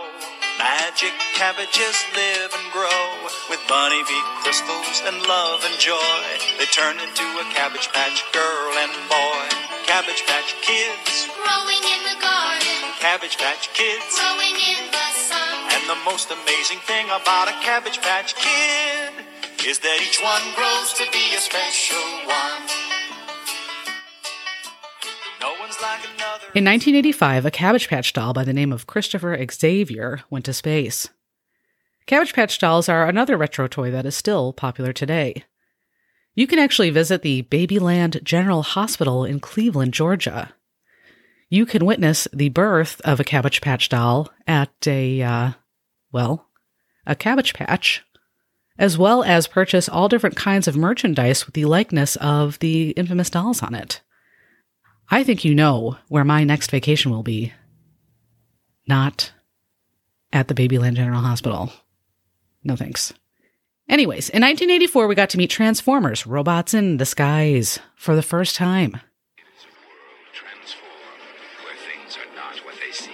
Magic 0.64 1.12
cabbages 1.36 1.96
live 2.16 2.50
and 2.56 2.66
grow. 2.72 3.04
With 3.52 3.60
bunny 3.68 4.00
bee 4.08 4.24
crystals 4.40 5.04
and 5.04 5.20
love 5.28 5.60
and 5.60 5.76
joy. 5.78 6.24
They 6.56 6.64
turn 6.72 6.96
into 6.96 7.26
a 7.36 7.44
cabbage 7.52 7.92
patch 7.92 8.24
girl 8.32 8.72
and 8.80 8.92
boy. 9.12 9.44
Cabbage 9.84 10.24
patch 10.24 10.56
kids, 10.64 11.28
Growing 11.36 11.84
in 11.84 12.00
the 12.08 12.16
garden, 12.16 12.80
cabbage 12.98 13.36
patch 13.36 13.68
kids. 13.76 14.16
growing 14.16 14.56
in 14.56 14.80
the 14.88 15.08
sun. 15.28 15.54
And 15.76 15.84
the 15.84 16.00
most 16.08 16.30
amazing 16.32 16.80
thing 16.88 17.04
about 17.12 17.48
a 17.48 17.56
cabbage 17.60 18.00
patch 18.00 18.34
kid 18.34 19.12
is 19.68 19.78
that 19.80 19.98
each 20.00 20.16
one 20.24 20.40
grows 20.56 20.94
to 20.96 21.04
be 21.12 21.36
a 21.36 21.40
special 21.44 22.08
one. 22.24 22.64
No 25.44 25.52
one's 25.60 25.76
like 25.82 26.00
another. 26.16 26.33
In 26.54 26.64
1985, 26.64 27.46
a 27.46 27.50
Cabbage 27.50 27.88
Patch 27.88 28.12
doll 28.12 28.32
by 28.32 28.44
the 28.44 28.52
name 28.52 28.72
of 28.72 28.86
Christopher 28.86 29.36
Xavier 29.50 30.20
went 30.30 30.44
to 30.44 30.52
space. 30.52 31.08
Cabbage 32.06 32.32
Patch 32.32 32.60
dolls 32.60 32.88
are 32.88 33.08
another 33.08 33.36
retro 33.36 33.66
toy 33.66 33.90
that 33.90 34.06
is 34.06 34.14
still 34.14 34.52
popular 34.52 34.92
today. 34.92 35.42
You 36.36 36.46
can 36.46 36.60
actually 36.60 36.90
visit 36.90 37.22
the 37.22 37.42
Babyland 37.42 38.22
General 38.22 38.62
Hospital 38.62 39.24
in 39.24 39.40
Cleveland, 39.40 39.94
Georgia. 39.94 40.54
You 41.50 41.66
can 41.66 41.84
witness 41.84 42.28
the 42.32 42.50
birth 42.50 43.00
of 43.00 43.18
a 43.18 43.24
Cabbage 43.24 43.60
Patch 43.60 43.88
doll 43.88 44.30
at 44.46 44.70
a, 44.86 45.22
uh, 45.22 45.50
well, 46.12 46.46
a 47.04 47.16
Cabbage 47.16 47.52
Patch, 47.52 48.04
as 48.78 48.96
well 48.96 49.24
as 49.24 49.48
purchase 49.48 49.88
all 49.88 50.08
different 50.08 50.36
kinds 50.36 50.68
of 50.68 50.76
merchandise 50.76 51.46
with 51.46 51.56
the 51.56 51.64
likeness 51.64 52.14
of 52.14 52.60
the 52.60 52.90
infamous 52.90 53.28
dolls 53.28 53.60
on 53.60 53.74
it. 53.74 54.02
I 55.10 55.22
think 55.22 55.44
you 55.44 55.54
know 55.54 55.96
where 56.08 56.24
my 56.24 56.44
next 56.44 56.70
vacation 56.70 57.10
will 57.10 57.22
be. 57.22 57.52
Not 58.86 59.32
at 60.32 60.48
the 60.48 60.54
Babyland 60.54 60.94
General 60.94 61.20
Hospital. 61.20 61.72
No 62.62 62.76
thanks. 62.76 63.12
Anyways, 63.88 64.30
in 64.30 64.40
1984, 64.40 65.06
we 65.06 65.14
got 65.14 65.28
to 65.30 65.38
meet 65.38 65.50
Transformers, 65.50 66.26
robots 66.26 66.72
in 66.72 66.96
disguise, 66.96 67.78
for 67.96 68.16
the 68.16 68.22
first 68.22 68.56
time. 68.56 68.96
It 69.36 69.44
is 69.44 69.64
a 69.64 70.80
world 70.80 71.20
where 71.64 71.76
things 71.76 72.16
are 72.16 72.34
not 72.34 72.56
what 72.64 72.74
they 72.80 72.92
seem. 72.92 73.12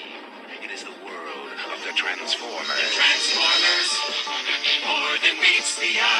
It 0.62 0.70
is 0.70 0.84
the 0.84 0.94
world 1.04 1.52
of 1.74 1.82
the 1.82 1.92
Transformers. 1.92 2.94
Transformers, 2.94 3.90
more 4.86 5.18
than 5.26 5.36
meets 5.42 5.74
the 5.76 5.98
eye. 6.00 6.19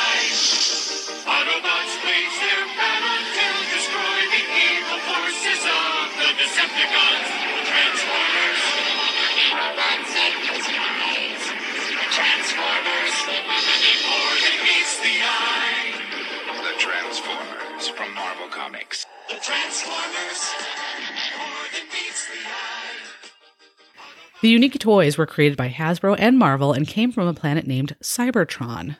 The 24.42 24.48
unique 24.48 24.78
toys 24.78 25.18
were 25.18 25.26
created 25.26 25.58
by 25.58 25.68
Hasbro 25.68 26.16
and 26.18 26.38
Marvel 26.38 26.72
and 26.72 26.88
came 26.88 27.12
from 27.12 27.26
a 27.26 27.34
planet 27.34 27.66
named 27.66 27.94
Cybertron. 28.02 28.96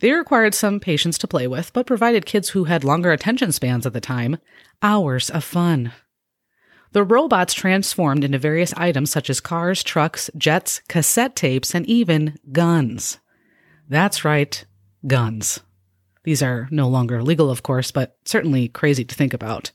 They 0.00 0.10
required 0.10 0.54
some 0.54 0.80
patience 0.80 1.18
to 1.18 1.28
play 1.28 1.46
with, 1.46 1.72
but 1.72 1.86
provided 1.86 2.26
kids 2.26 2.50
who 2.50 2.64
had 2.64 2.82
longer 2.82 3.12
attention 3.12 3.52
spans 3.52 3.86
at 3.86 3.92
the 3.92 4.00
time 4.00 4.38
hours 4.82 5.30
of 5.30 5.44
fun. 5.44 5.92
The 6.96 7.04
robots 7.04 7.52
transformed 7.52 8.24
into 8.24 8.38
various 8.38 8.72
items 8.72 9.10
such 9.10 9.28
as 9.28 9.38
cars, 9.38 9.82
trucks, 9.82 10.30
jets, 10.34 10.80
cassette 10.88 11.36
tapes, 11.36 11.74
and 11.74 11.84
even 11.84 12.38
guns. 12.52 13.18
That's 13.86 14.24
right, 14.24 14.64
guns. 15.06 15.60
These 16.24 16.42
are 16.42 16.68
no 16.70 16.88
longer 16.88 17.22
legal, 17.22 17.50
of 17.50 17.62
course, 17.62 17.90
but 17.90 18.16
certainly 18.24 18.68
crazy 18.68 19.04
to 19.04 19.14
think 19.14 19.34
about. 19.34 19.72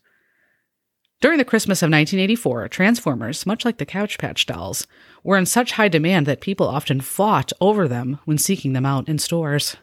During 1.20 1.38
the 1.38 1.44
Christmas 1.44 1.80
of 1.80 1.92
1984, 1.92 2.66
Transformers, 2.66 3.46
much 3.46 3.64
like 3.64 3.78
the 3.78 3.86
Couch 3.86 4.18
Patch 4.18 4.44
dolls, 4.44 4.88
were 5.22 5.38
in 5.38 5.46
such 5.46 5.70
high 5.70 5.86
demand 5.86 6.26
that 6.26 6.40
people 6.40 6.66
often 6.66 7.00
fought 7.00 7.52
over 7.60 7.86
them 7.86 8.18
when 8.24 8.36
seeking 8.36 8.72
them 8.72 8.84
out 8.84 9.08
in 9.08 9.20
stores. 9.20 9.76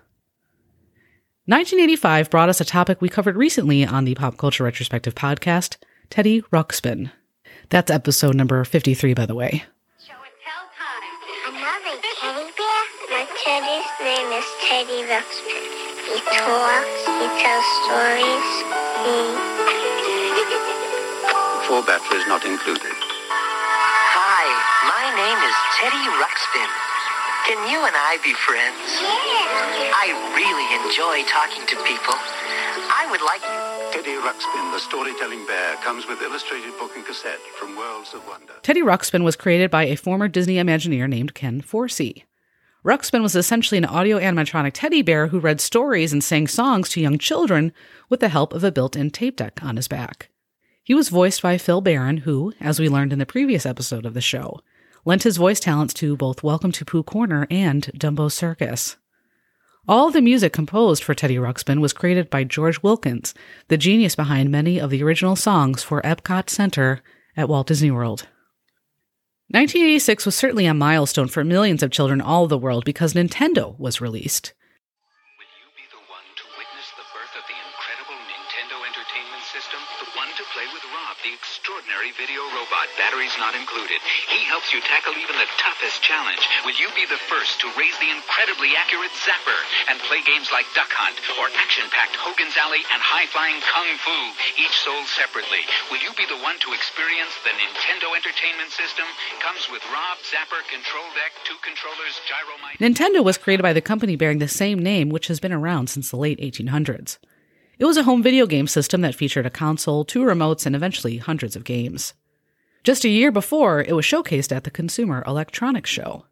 1985 1.46 2.30
brought 2.30 2.50
us 2.50 2.60
a 2.60 2.66
topic 2.66 3.02
we 3.02 3.08
covered 3.08 3.38
recently 3.38 3.86
on 3.86 4.04
the 4.04 4.16
Pop 4.16 4.36
Culture 4.36 4.66
Retrospective 4.66 5.16
podcast 5.16 5.78
Teddy 6.10 6.42
Ruxpin. 6.52 7.12
That's 7.70 7.92
episode 7.92 8.34
number 8.34 8.66
53, 8.66 9.14
by 9.14 9.28
the 9.28 9.36
way. 9.36 9.62
Show 10.02 10.18
and 10.18 10.36
tell 10.42 10.66
time. 10.74 11.54
Another 11.54 12.02
teddy 12.18 12.50
bear? 12.58 12.82
My 13.14 13.30
teddy's 13.38 13.94
name 14.02 14.30
is 14.34 14.48
Teddy 14.66 15.06
Ruxpin. 15.06 15.70
He 16.10 16.18
talks, 16.34 17.02
he 17.06 17.28
tells 17.38 17.68
stories, 17.86 18.50
he... 19.06 19.38
Four 21.70 21.86
batteries 21.86 22.26
not 22.26 22.42
included. 22.50 22.90
Hi, 22.90 24.46
my 24.90 25.06
name 25.14 25.38
is 25.46 25.58
Teddy 25.78 26.06
Ruxpin. 26.18 26.70
Can 27.46 27.62
you 27.70 27.86
and 27.86 27.94
I 27.94 28.18
be 28.26 28.34
friends? 28.34 28.82
Yeah. 28.98 29.94
I 29.94 30.10
really 30.34 30.66
enjoy 30.82 31.22
talking 31.30 31.62
to 31.70 31.78
people. 31.86 32.18
I 32.90 33.06
would 33.14 33.22
like 33.22 33.46
Teddy 34.00 34.16
Ruxpin, 34.16 34.72
the 34.72 34.80
storytelling 34.80 35.46
bear, 35.46 35.76
comes 35.84 36.08
with 36.08 36.22
illustrated 36.22 36.72
book 36.80 36.96
and 36.96 37.06
cassette 37.06 37.42
from 37.58 37.76
Worlds 37.76 38.14
of 38.14 38.26
Wonder. 38.30 38.54
Teddy 38.64 38.82
Ruxpin 38.82 39.26
was 39.26 39.36
created 39.36 39.70
by 39.70 39.84
a 39.84 39.98
former 39.98 40.30
Disney 40.30 40.56
Imagineer 40.56 41.10
named 41.10 41.34
Ken 41.34 41.60
Forsse. 41.60 42.24
Ruxpin 42.86 43.22
was 43.22 43.36
essentially 43.36 43.78
an 43.78 43.84
audio 43.84 44.18
animatronic 44.18 44.72
teddy 44.74 45.02
bear 45.02 45.28
who 45.28 45.42
read 45.42 45.60
stories 45.60 46.14
and 46.14 46.24
sang 46.24 46.48
songs 46.48 46.88
to 46.92 47.02
young 47.02 47.18
children 47.18 47.74
with 48.08 48.22
the 48.22 48.30
help 48.30 48.54
of 48.54 48.64
a 48.64 48.72
built 48.72 48.96
in 48.96 49.10
tape 49.10 49.36
deck 49.36 49.62
on 49.62 49.76
his 49.76 49.90
back. 49.90 50.30
He 50.82 50.94
was 50.94 51.10
voiced 51.10 51.42
by 51.42 51.58
Phil 51.58 51.82
Baron, 51.82 52.20
who, 52.20 52.54
as 52.62 52.80
we 52.80 52.88
learned 52.88 53.12
in 53.12 53.20
the 53.20 53.26
previous 53.26 53.66
episode 53.66 54.06
of 54.06 54.14
the 54.14 54.22
show, 54.22 54.62
lent 55.04 55.24
his 55.24 55.36
voice 55.36 55.60
talents 55.60 55.94
to 55.96 56.16
both 56.16 56.42
Welcome 56.42 56.72
to 56.72 56.86
Pooh 56.86 57.04
Corner 57.04 57.48
and 57.52 57.84
Dumbo 57.98 58.32
Circus. 58.32 58.96
All 59.88 60.12
the 60.12 60.22
music 60.22 60.54
composed 60.54 61.04
for 61.04 61.16
Teddy 61.16 61.38
Ruxpin 61.38 61.80
was 61.80 61.94
created 61.94 62.30
by 62.30 62.44
George 62.44 62.84
Wilkins, 62.84 63.34
the 63.70 63.78
genius 63.78 64.16
behind 64.16 64.52
many 64.52 64.80
of 64.80 64.90
the 64.90 65.02
original 65.02 65.36
songs 65.36 65.82
for 65.82 66.02
Epcot 66.02 66.50
Center 66.50 67.02
at 67.36 67.50
Walt 67.50 67.68
Disney 67.68 67.90
World. 67.90 68.28
1986 69.50 70.28
was 70.28 70.36
certainly 70.36 70.68
a 70.68 70.76
milestone 70.76 71.28
for 71.28 71.44
millions 71.44 71.82
of 71.82 71.90
children 71.90 72.22
all 72.22 72.44
over 72.44 72.50
the 72.50 72.58
world 72.58 72.86
because 72.86 73.14
Nintendo 73.14 73.74
was 73.80 74.00
released. 74.02 74.54
Will 75.42 75.50
you 75.58 75.66
be 75.74 75.90
the 75.90 76.04
one 76.06 76.28
to 76.38 76.46
witness 76.54 76.94
the 76.94 77.08
birth 77.10 77.34
of 77.34 77.42
the 77.50 77.58
incredible 77.58 78.20
Nintendo 78.30 78.78
Entertainment 78.86 79.42
System? 79.50 79.82
The 80.06 80.12
one 80.14 80.30
to 80.38 80.46
play 80.54 80.70
with 80.70 80.86
Rob, 80.94 81.18
the 81.26 81.34
extraordinary 81.70 82.10
video 82.18 82.42
robot, 82.50 82.90
batteries 82.98 83.38
not 83.38 83.54
included. 83.54 84.02
He 84.34 84.42
helps 84.50 84.74
you 84.74 84.82
tackle 84.82 85.14
even 85.14 85.38
the 85.38 85.46
toughest 85.62 86.02
challenge. 86.02 86.42
Will 86.66 86.74
you 86.74 86.90
be 86.98 87.06
the 87.06 87.22
first 87.30 87.62
to 87.62 87.70
raise 87.78 87.94
the 88.02 88.10
incredibly 88.10 88.74
accurate 88.74 89.14
Zapper 89.22 89.54
and 89.86 90.02
play 90.10 90.18
games 90.26 90.50
like 90.50 90.66
Duck 90.74 90.90
Hunt 90.90 91.14
or 91.38 91.46
action-packed 91.54 92.18
Hogan's 92.18 92.58
Alley 92.58 92.82
and 92.90 92.98
high-flying 92.98 93.62
Kung 93.62 93.86
Fu, 94.02 94.18
each 94.58 94.74
sold 94.82 95.06
separately? 95.14 95.62
Will 95.94 96.02
you 96.02 96.10
be 96.18 96.26
the 96.26 96.42
one 96.42 96.58
to 96.58 96.74
experience 96.74 97.38
the 97.46 97.54
Nintendo 97.54 98.18
Entertainment 98.18 98.74
System? 98.74 99.06
Comes 99.38 99.70
with 99.70 99.86
Rob, 99.94 100.18
Zapper, 100.26 100.66
control 100.74 101.06
deck, 101.14 101.38
two 101.46 101.60
controllers, 101.62 102.18
gyromite. 102.26 102.82
Nintendo 102.82 103.22
was 103.22 103.38
created 103.38 103.62
by 103.62 103.78
the 103.78 103.86
company 103.86 104.18
bearing 104.18 104.42
the 104.42 104.50
same 104.50 104.82
name, 104.82 105.14
which 105.14 105.30
has 105.30 105.38
been 105.38 105.54
around 105.54 105.94
since 105.94 106.10
the 106.10 106.18
late 106.18 106.42
1800s. 106.42 107.22
It 107.80 107.86
was 107.86 107.96
a 107.96 108.04
home 108.04 108.22
video 108.22 108.46
game 108.46 108.68
system 108.68 109.00
that 109.02 109.16
featured 109.16 109.46
a 109.46 109.50
console, 109.50 110.04
two 110.04 110.20
remotes, 110.20 110.66
and 110.66 110.76
eventually 110.76 111.18
hundreds 111.18 111.56
of 111.56 111.64
games. 111.64 112.14
Just 112.84 113.06
a 113.06 113.10
year 113.10 113.32
before, 113.32 113.80
it 113.82 113.94
was 113.94 114.04
showcased 114.04 114.54
at 114.54 114.66
the 114.66 114.72
Consumer 114.72 115.24
Electronics 115.26 115.90
Show. 115.90 116.26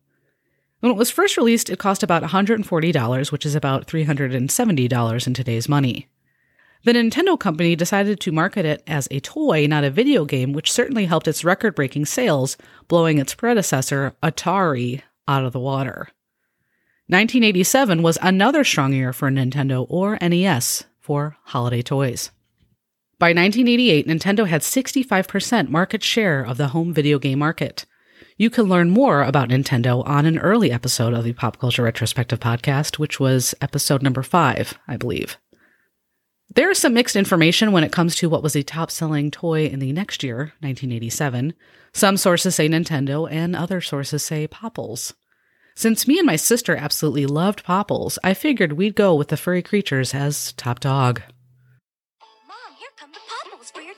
When 0.82 0.92
it 0.92 0.98
was 0.98 1.10
first 1.10 1.38
released, 1.38 1.70
it 1.70 1.80
cost 1.80 2.04
about 2.04 2.22
$140, 2.22 3.32
which 3.32 3.46
is 3.46 3.56
about 3.56 3.88
$370 3.88 5.28
in 5.28 5.34
today's 5.34 5.70
money. 5.70 6.10
The 6.84 6.92
Nintendo 6.92 7.40
company 7.40 7.78
decided 7.78 8.20
to 8.20 8.32
market 8.34 8.66
it 8.66 8.84
as 8.86 9.08
a 9.10 9.22
toy, 9.22 9.68
not 9.68 9.86
a 9.86 9.90
video 9.90 10.26
game, 10.26 10.52
which 10.52 10.72
certainly 10.72 11.06
helped 11.06 11.30
its 11.30 11.46
record 11.46 11.76
breaking 11.76 12.06
sales, 12.08 12.58
blowing 12.90 13.20
its 13.20 13.34
predecessor, 13.34 14.14
Atari, 14.22 15.02
out 15.30 15.46
of 15.46 15.54
the 15.54 15.60
water. 15.60 16.10
1987 17.08 18.04
was 18.04 18.18
another 18.22 18.66
strong 18.66 18.92
year 18.92 19.14
for 19.14 19.32
Nintendo 19.32 19.86
or 19.90 20.18
NES 20.22 20.84
for 21.08 21.38
holiday 21.46 21.82
toys. 21.82 22.32
By 23.18 23.30
1988, 23.30 24.06
Nintendo 24.06 24.46
had 24.46 24.62
65% 24.62 25.70
market 25.70 26.04
share 26.04 26.44
of 26.44 26.58
the 26.58 26.68
home 26.68 26.94
video 26.94 27.18
game 27.18 27.40
market. 27.40 27.86
You 28.36 28.50
can 28.50 28.66
learn 28.66 28.90
more 28.90 29.24
about 29.24 29.48
Nintendo 29.48 30.06
on 30.06 30.26
an 30.26 30.38
early 30.38 30.70
episode 30.70 31.14
of 31.14 31.24
the 31.24 31.32
Pop 31.32 31.60
Culture 31.60 31.84
Retrospective 31.84 32.42
podcast, 32.42 33.00
which 33.00 33.22
was 33.22 33.56
episode 33.62 34.04
number 34.04 34.22
five, 34.22 34.78
I 34.86 34.98
believe. 34.98 35.38
There 36.54 36.70
is 36.70 36.78
some 36.78 36.94
mixed 36.94 37.16
information 37.16 37.72
when 37.72 37.86
it 37.86 37.94
comes 37.94 38.14
to 38.16 38.28
what 38.28 38.44
was 38.44 38.52
the 38.52 38.64
top 38.64 38.92
selling 38.92 39.32
toy 39.32 39.66
in 39.66 39.80
the 39.80 39.94
next 39.94 40.24
year, 40.24 40.52
1987. 40.60 41.54
Some 41.94 42.18
sources 42.18 42.56
say 42.56 42.68
Nintendo, 42.68 43.32
and 43.32 43.56
other 43.56 43.80
sources 43.80 44.24
say 44.24 44.46
Popples. 44.46 45.14
Since 45.78 46.08
me 46.08 46.18
and 46.18 46.26
my 46.26 46.38
sister 46.38 46.76
absolutely 46.76 47.28
loved 47.28 47.64
Popples, 47.64 48.18
I 48.24 48.34
figured 48.34 48.74
we'd 48.74 48.96
go 48.96 49.14
with 49.14 49.28
the 49.28 49.38
furry 49.38 49.62
creatures 49.62 50.12
as 50.12 50.54
top 50.54 50.80
dog. 50.80 51.22
Mom, 52.48 52.58
here 52.80 52.90
come 52.98 53.12
the 53.12 53.20
popples 53.30 53.70
for 53.70 53.82
your 53.82 53.94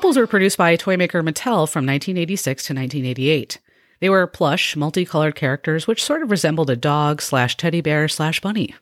Popples 0.00 0.16
were 0.16 0.26
produced 0.26 0.56
by 0.56 0.76
toy 0.76 0.96
maker 0.96 1.22
Mattel 1.22 1.68
from 1.68 1.84
1986 1.84 2.64
to 2.64 2.72
1988. 2.72 3.58
They 4.00 4.08
were 4.08 4.26
plush, 4.26 4.74
multicolored 4.74 5.34
characters 5.34 5.86
which 5.86 6.02
sort 6.02 6.22
of 6.22 6.30
resembled 6.30 6.70
a 6.70 6.74
dog 6.74 7.20
slash 7.20 7.54
teddy 7.58 7.82
bear 7.82 8.08
slash 8.08 8.40
bunny. 8.40 8.74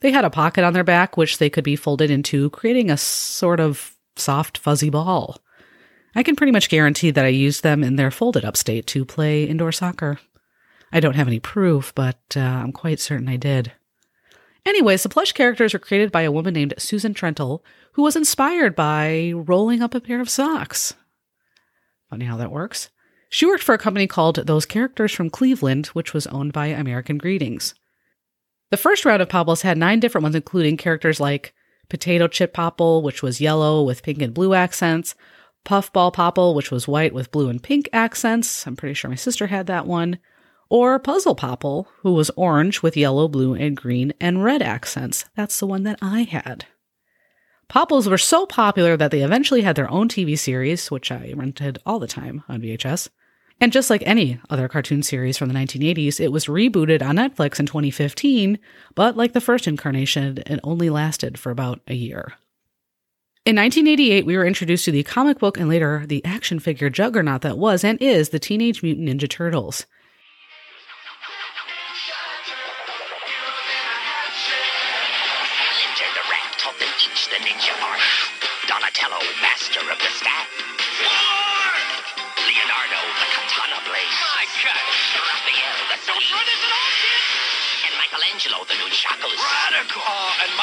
They 0.00 0.10
had 0.10 0.24
a 0.24 0.28
pocket 0.28 0.64
on 0.64 0.72
their 0.72 0.82
back 0.82 1.16
which 1.16 1.38
they 1.38 1.50
could 1.50 1.62
be 1.62 1.76
folded 1.76 2.10
into, 2.10 2.50
creating 2.50 2.90
a 2.90 2.96
sort 2.96 3.60
of 3.60 3.94
soft, 4.16 4.58
fuzzy 4.58 4.90
ball. 4.90 5.40
I 6.16 6.24
can 6.24 6.34
pretty 6.34 6.50
much 6.50 6.68
guarantee 6.68 7.12
that 7.12 7.24
I 7.24 7.28
used 7.28 7.62
them 7.62 7.84
in 7.84 7.94
their 7.94 8.10
folded 8.10 8.44
up 8.44 8.56
state 8.56 8.88
to 8.88 9.04
play 9.04 9.44
indoor 9.44 9.70
soccer. 9.70 10.18
I 10.90 10.98
don't 10.98 11.14
have 11.14 11.28
any 11.28 11.38
proof, 11.38 11.94
but 11.94 12.18
uh, 12.36 12.40
I'm 12.40 12.72
quite 12.72 12.98
certain 12.98 13.28
I 13.28 13.36
did. 13.36 13.70
Anyways, 14.70 15.02
the 15.02 15.08
plush 15.08 15.32
characters 15.32 15.72
were 15.72 15.80
created 15.80 16.12
by 16.12 16.22
a 16.22 16.30
woman 16.30 16.54
named 16.54 16.74
Susan 16.78 17.12
Trentel, 17.12 17.60
who 17.94 18.02
was 18.02 18.14
inspired 18.14 18.76
by 18.76 19.32
rolling 19.34 19.82
up 19.82 19.96
a 19.96 20.00
pair 20.00 20.20
of 20.20 20.30
socks. 20.30 20.94
Funny 22.08 22.24
how 22.24 22.36
that 22.36 22.52
works. 22.52 22.88
She 23.28 23.46
worked 23.46 23.64
for 23.64 23.74
a 23.74 23.78
company 23.78 24.06
called 24.06 24.36
Those 24.36 24.66
Characters 24.66 25.12
from 25.12 25.28
Cleveland, 25.28 25.88
which 25.88 26.14
was 26.14 26.28
owned 26.28 26.52
by 26.52 26.68
American 26.68 27.18
Greetings. 27.18 27.74
The 28.70 28.76
first 28.76 29.04
round 29.04 29.20
of 29.20 29.28
Popples 29.28 29.62
had 29.62 29.76
nine 29.76 29.98
different 29.98 30.22
ones, 30.22 30.36
including 30.36 30.76
characters 30.76 31.18
like 31.18 31.52
Potato 31.88 32.28
Chip 32.28 32.52
Popple, 32.52 33.02
which 33.02 33.24
was 33.24 33.40
yellow 33.40 33.82
with 33.82 34.04
pink 34.04 34.22
and 34.22 34.32
blue 34.32 34.54
accents, 34.54 35.16
Puffball 35.64 36.12
Popple, 36.12 36.54
which 36.54 36.70
was 36.70 36.86
white 36.86 37.12
with 37.12 37.32
blue 37.32 37.48
and 37.48 37.60
pink 37.60 37.88
accents. 37.92 38.68
I'm 38.68 38.76
pretty 38.76 38.94
sure 38.94 39.10
my 39.10 39.16
sister 39.16 39.48
had 39.48 39.66
that 39.66 39.88
one. 39.88 40.20
Or 40.70 41.00
Puzzle 41.00 41.34
Popple, 41.34 41.88
who 42.02 42.12
was 42.12 42.30
orange 42.36 42.80
with 42.80 42.96
yellow, 42.96 43.26
blue, 43.26 43.54
and 43.54 43.76
green 43.76 44.14
and 44.20 44.44
red 44.44 44.62
accents. 44.62 45.24
That's 45.34 45.58
the 45.58 45.66
one 45.66 45.82
that 45.82 45.98
I 46.00 46.22
had. 46.22 46.64
Popples 47.68 48.08
were 48.08 48.18
so 48.18 48.46
popular 48.46 48.96
that 48.96 49.10
they 49.10 49.22
eventually 49.22 49.62
had 49.62 49.74
their 49.74 49.90
own 49.90 50.08
TV 50.08 50.38
series, 50.38 50.88
which 50.88 51.10
I 51.10 51.32
rented 51.36 51.80
all 51.84 51.98
the 51.98 52.06
time 52.06 52.44
on 52.48 52.62
VHS. 52.62 53.08
And 53.60 53.72
just 53.72 53.90
like 53.90 54.02
any 54.06 54.40
other 54.48 54.68
cartoon 54.68 55.02
series 55.02 55.36
from 55.36 55.48
the 55.48 55.54
1980s, 55.54 56.20
it 56.20 56.32
was 56.32 56.46
rebooted 56.46 57.02
on 57.02 57.16
Netflix 57.16 57.58
in 57.58 57.66
2015, 57.66 58.58
but 58.94 59.16
like 59.16 59.32
the 59.32 59.40
first 59.40 59.66
incarnation, 59.66 60.38
it 60.46 60.60
only 60.62 60.88
lasted 60.88 61.36
for 61.38 61.50
about 61.50 61.80
a 61.88 61.94
year. 61.94 62.34
In 63.44 63.56
1988, 63.56 64.24
we 64.24 64.36
were 64.36 64.46
introduced 64.46 64.84
to 64.84 64.92
the 64.92 65.02
comic 65.02 65.38
book 65.40 65.58
and 65.58 65.68
later 65.68 66.04
the 66.06 66.24
action 66.24 66.60
figure 66.60 66.90
juggernaut 66.90 67.42
that 67.42 67.58
was 67.58 67.82
and 67.82 68.00
is 68.00 68.28
the 68.28 68.38
Teenage 68.38 68.82
Mutant 68.82 69.08
Ninja 69.08 69.28
Turtles. 69.28 69.86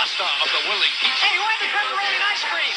Master 0.08 0.24
of 0.24 0.50
the 0.52 0.70
willing. 0.70 0.94
Hey, 1.02 1.38
why 1.38 1.54
the 1.60 1.68
pepperoni 1.68 2.20
ice 2.32 2.44
cream? 2.44 2.72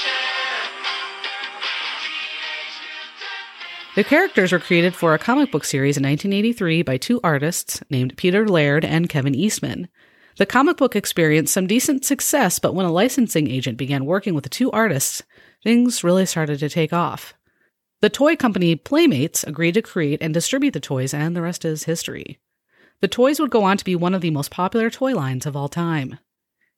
The 3.94 4.04
characters 4.04 4.52
were 4.52 4.58
created 4.58 4.94
for 4.96 5.14
a 5.14 5.18
comic 5.18 5.52
book 5.52 5.64
series 5.64 5.96
in 5.96 6.02
1983 6.02 6.82
by 6.82 6.96
two 6.96 7.20
artists 7.22 7.82
named 7.90 8.16
Peter 8.16 8.48
Laird 8.48 8.84
and 8.84 9.08
Kevin 9.08 9.34
Eastman. 9.34 9.88
The 10.38 10.46
comic 10.46 10.76
book 10.76 10.96
experienced 10.96 11.52
some 11.52 11.66
decent 11.66 12.04
success, 12.04 12.58
but 12.58 12.74
when 12.74 12.86
a 12.86 12.92
licensing 12.92 13.48
agent 13.48 13.78
began 13.78 14.06
working 14.06 14.34
with 14.34 14.44
the 14.44 14.50
two 14.50 14.70
artists, 14.72 15.22
things 15.62 16.02
really 16.02 16.26
started 16.26 16.58
to 16.60 16.68
take 16.68 16.92
off. 16.92 17.34
The 18.00 18.10
toy 18.10 18.34
company 18.34 18.74
Playmates 18.74 19.44
agreed 19.44 19.74
to 19.74 19.82
create 19.82 20.22
and 20.22 20.32
distribute 20.32 20.72
the 20.72 20.80
toys, 20.80 21.12
and 21.12 21.36
the 21.36 21.42
rest 21.42 21.64
is 21.64 21.84
history. 21.84 22.40
The 23.00 23.08
toys 23.08 23.38
would 23.38 23.50
go 23.50 23.62
on 23.62 23.76
to 23.76 23.84
be 23.84 23.94
one 23.94 24.14
of 24.14 24.20
the 24.20 24.30
most 24.30 24.50
popular 24.50 24.90
toy 24.90 25.14
lines 25.14 25.46
of 25.46 25.54
all 25.54 25.68
time. 25.68 26.18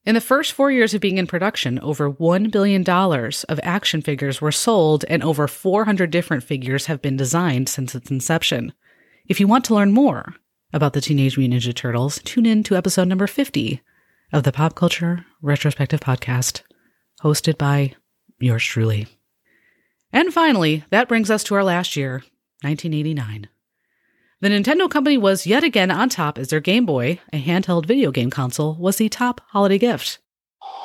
In 0.05 0.17
the 0.17 0.21
first 0.21 0.53
four 0.53 0.73
years 0.73 0.95
of 0.95 1.01
being 1.01 1.19
in 1.19 1.29
production, 1.29 1.79
over 1.79 2.11
$1 2.11 2.51
billion 2.51 2.89
of 2.89 3.61
action 3.63 4.03
figures 4.03 4.41
were 4.41 4.51
sold, 4.51 5.05
and 5.09 5.23
over 5.23 5.47
400 5.47 6.11
different 6.11 6.43
figures 6.43 6.87
have 6.87 7.01
been 7.01 7.17
designed 7.17 7.69
since 7.69 7.95
its 7.95 8.11
inception. 8.11 8.73
If 9.29 9.39
you 9.39 9.47
want 9.47 9.65
to 9.67 9.75
learn 9.75 9.93
more 9.93 10.35
about 10.73 10.95
the 10.95 11.01
Teenage 11.01 11.39
Mutant 11.39 11.63
Ninja 11.63 11.73
Turtles, 11.73 12.21
tune 12.25 12.47
in 12.47 12.65
to 12.65 12.75
episode 12.75 13.07
number 13.07 13.29
50 13.29 13.81
of 14.33 14.43
the 14.43 14.51
Pop 14.51 14.75
Culture 14.75 15.25
Retrospective 15.41 16.01
Podcast, 16.01 16.63
hosted 17.23 17.57
by 17.57 17.95
yours 18.41 18.65
truly. 18.65 19.07
And 20.13 20.35
finally, 20.35 20.85
that 20.91 21.07
brings 21.07 21.31
us 21.31 21.45
to 21.45 21.55
our 21.55 21.63
last 21.63 21.95
year, 21.95 22.25
1989. 22.63 23.49
The 24.43 24.51
Nintendo 24.51 24.91
company 24.91 25.15
was 25.15 25.47
yet 25.47 25.63
again 25.63 25.95
on 25.95 26.11
top 26.11 26.35
as 26.35 26.51
their 26.51 26.59
Game 26.59 26.83
Boy, 26.83 27.23
a 27.33 27.39
handheld 27.39 27.87
video 27.87 28.11
game 28.11 28.27
console, 28.27 28.75
was 28.75 28.99
the 28.99 29.07
top 29.07 29.39
holiday 29.55 29.79
gift. 29.79 30.19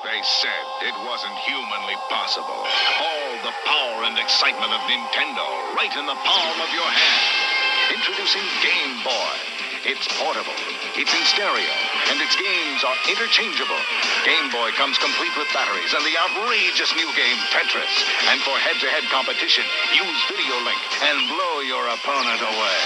They 0.05 0.21
said 0.21 0.61
it 0.85 0.93
wasn't 1.01 1.33
humanly 1.41 1.97
possible. 2.05 2.53
All 2.53 3.33
the 3.41 3.57
power 3.65 4.05
and 4.05 4.13
excitement 4.21 4.69
of 4.69 4.85
Nintendo 4.85 5.73
right 5.73 5.89
in 5.89 6.05
the 6.05 6.13
palm 6.21 6.57
of 6.61 6.69
your 6.69 6.85
hand. 6.85 7.97
Introducing 7.97 8.45
Game 8.61 9.01
Boy. 9.01 9.57
It's 9.89 10.05
portable, 10.19 10.57
it's 10.99 11.13
in 11.15 11.23
stereo, 11.25 11.73
and 12.11 12.19
its 12.19 12.35
games 12.35 12.83
are 12.83 12.97
interchangeable. 13.07 13.79
Game 14.25 14.51
Boy 14.51 14.69
comes 14.77 15.01
complete 15.01 15.31
with 15.33 15.47
batteries 15.53 15.93
and 15.97 16.03
the 16.05 16.13
outrageous 16.13 16.93
new 16.93 17.07
game 17.15 17.39
Tetris. 17.49 17.95
And 18.29 18.37
for 18.41 18.53
head-to-head 18.61 19.07
competition, 19.09 19.63
use 19.95 20.21
Video 20.29 20.61
Link 20.61 20.81
and 21.01 21.17
blow 21.31 21.65
your 21.65 21.87
opponent 21.87 22.41
away. 22.41 22.77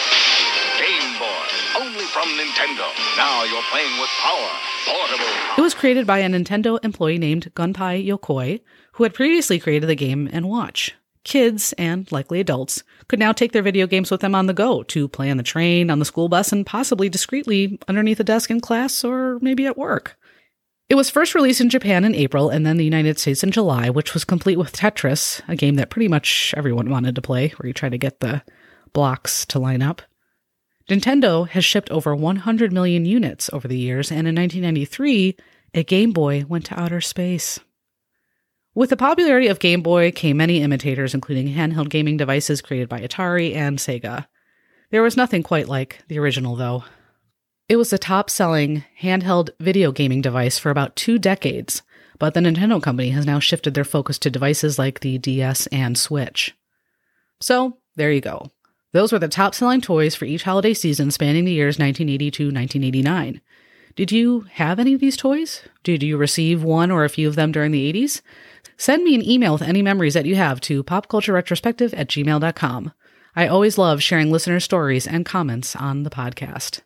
Game 0.79 1.19
Boy, 1.19 1.45
only 1.79 2.05
from 2.05 2.27
Nintendo. 2.29 2.87
Now 3.17 3.43
you're 3.43 3.63
playing 3.71 3.99
with 3.99 4.09
power. 4.21 4.49
Portable. 4.85 5.33
It 5.57 5.61
was 5.61 5.73
created 5.73 6.07
by 6.07 6.19
a 6.19 6.29
Nintendo 6.29 6.79
employee 6.83 7.17
named 7.17 7.51
Gunpei 7.55 8.05
Yokoi, 8.05 8.61
who 8.93 9.03
had 9.03 9.13
previously 9.13 9.59
created 9.59 9.87
the 9.87 9.95
game 9.95 10.29
and 10.31 10.49
watch. 10.49 10.95
Kids, 11.23 11.73
and 11.77 12.11
likely 12.11 12.39
adults, 12.39 12.83
could 13.07 13.19
now 13.19 13.31
take 13.31 13.51
their 13.51 13.61
video 13.61 13.85
games 13.85 14.09
with 14.09 14.21
them 14.21 14.33
on 14.33 14.47
the 14.47 14.53
go 14.53 14.81
to 14.83 15.07
play 15.07 15.29
on 15.29 15.37
the 15.37 15.43
train, 15.43 15.91
on 15.91 15.99
the 15.99 16.05
school 16.05 16.29
bus, 16.29 16.51
and 16.51 16.65
possibly 16.65 17.09
discreetly 17.09 17.79
underneath 17.87 18.19
a 18.19 18.23
desk 18.23 18.49
in 18.49 18.59
class 18.59 19.03
or 19.03 19.37
maybe 19.39 19.67
at 19.67 19.77
work. 19.77 20.17
It 20.89 20.95
was 20.95 21.09
first 21.09 21.35
released 21.35 21.61
in 21.61 21.69
Japan 21.69 22.03
in 22.03 22.15
April 22.15 22.49
and 22.49 22.65
then 22.65 22.77
the 22.77 22.83
United 22.83 23.17
States 23.17 23.43
in 23.43 23.51
July, 23.51 23.89
which 23.89 24.13
was 24.13 24.25
complete 24.25 24.57
with 24.57 24.73
Tetris, 24.73 25.41
a 25.47 25.55
game 25.55 25.75
that 25.75 25.89
pretty 25.89 26.07
much 26.07 26.53
everyone 26.57 26.89
wanted 26.89 27.15
to 27.15 27.21
play, 27.21 27.49
where 27.49 27.67
you 27.67 27.73
try 27.73 27.87
to 27.87 27.97
get 27.97 28.19
the 28.19 28.41
blocks 28.91 29.45
to 29.45 29.59
line 29.59 29.81
up. 29.81 30.01
Nintendo 30.91 31.47
has 31.47 31.63
shipped 31.63 31.89
over 31.89 32.13
100 32.13 32.73
million 32.73 33.05
units 33.05 33.49
over 33.53 33.65
the 33.65 33.77
years, 33.77 34.11
and 34.11 34.27
in 34.27 34.35
1993, 34.35 35.37
a 35.73 35.83
Game 35.83 36.11
Boy 36.11 36.43
went 36.49 36.65
to 36.65 36.77
outer 36.77 36.99
space. 36.99 37.61
With 38.75 38.89
the 38.89 38.97
popularity 38.97 39.47
of 39.47 39.59
Game 39.59 39.81
Boy 39.81 40.11
came 40.11 40.35
many 40.35 40.61
imitators, 40.61 41.13
including 41.13 41.47
handheld 41.47 41.87
gaming 41.87 42.17
devices 42.17 42.61
created 42.61 42.89
by 42.89 42.99
Atari 42.99 43.55
and 43.55 43.79
Sega. 43.79 44.27
There 44.89 45.01
was 45.01 45.15
nothing 45.15 45.43
quite 45.43 45.69
like 45.69 46.03
the 46.09 46.19
original, 46.19 46.57
though. 46.57 46.83
It 47.69 47.77
was 47.77 47.91
the 47.91 47.97
top 47.97 48.29
selling 48.29 48.83
handheld 49.01 49.51
video 49.61 49.93
gaming 49.93 50.21
device 50.21 50.57
for 50.57 50.71
about 50.71 50.97
two 50.97 51.17
decades, 51.17 51.83
but 52.19 52.33
the 52.33 52.41
Nintendo 52.41 52.83
company 52.83 53.11
has 53.11 53.25
now 53.25 53.39
shifted 53.39 53.75
their 53.75 53.85
focus 53.85 54.19
to 54.19 54.29
devices 54.29 54.77
like 54.77 54.99
the 54.99 55.17
DS 55.19 55.67
and 55.67 55.97
Switch. 55.97 56.53
So, 57.39 57.77
there 57.95 58.11
you 58.11 58.19
go. 58.19 58.51
Those 58.93 59.13
were 59.13 59.19
the 59.19 59.27
top 59.27 59.55
selling 59.55 59.81
toys 59.81 60.15
for 60.15 60.25
each 60.25 60.43
holiday 60.43 60.73
season 60.73 61.11
spanning 61.11 61.45
the 61.45 61.53
years 61.53 61.79
1980 61.79 62.31
to 62.31 62.43
1989. 62.45 63.41
Did 63.95 64.11
you 64.11 64.45
have 64.51 64.79
any 64.79 64.93
of 64.93 64.99
these 64.99 65.17
toys? 65.17 65.61
Did 65.83 66.03
you 66.03 66.17
receive 66.17 66.63
one 66.63 66.91
or 66.91 67.03
a 67.03 67.09
few 67.09 67.27
of 67.27 67.35
them 67.35 67.51
during 67.51 67.71
the 67.71 67.91
80s? 67.91 68.21
Send 68.77 69.03
me 69.03 69.15
an 69.15 69.27
email 69.27 69.53
with 69.53 69.61
any 69.61 69.81
memories 69.81 70.13
that 70.13 70.25
you 70.25 70.35
have 70.35 70.59
to 70.61 70.83
popcultureretrospective 70.83 71.93
at 71.97 72.07
gmail.com. 72.07 72.91
I 73.35 73.47
always 73.47 73.77
love 73.77 74.03
sharing 74.03 74.31
listener 74.31 74.59
stories 74.59 75.07
and 75.07 75.25
comments 75.25 75.75
on 75.75 76.03
the 76.03 76.09
podcast. 76.09 76.81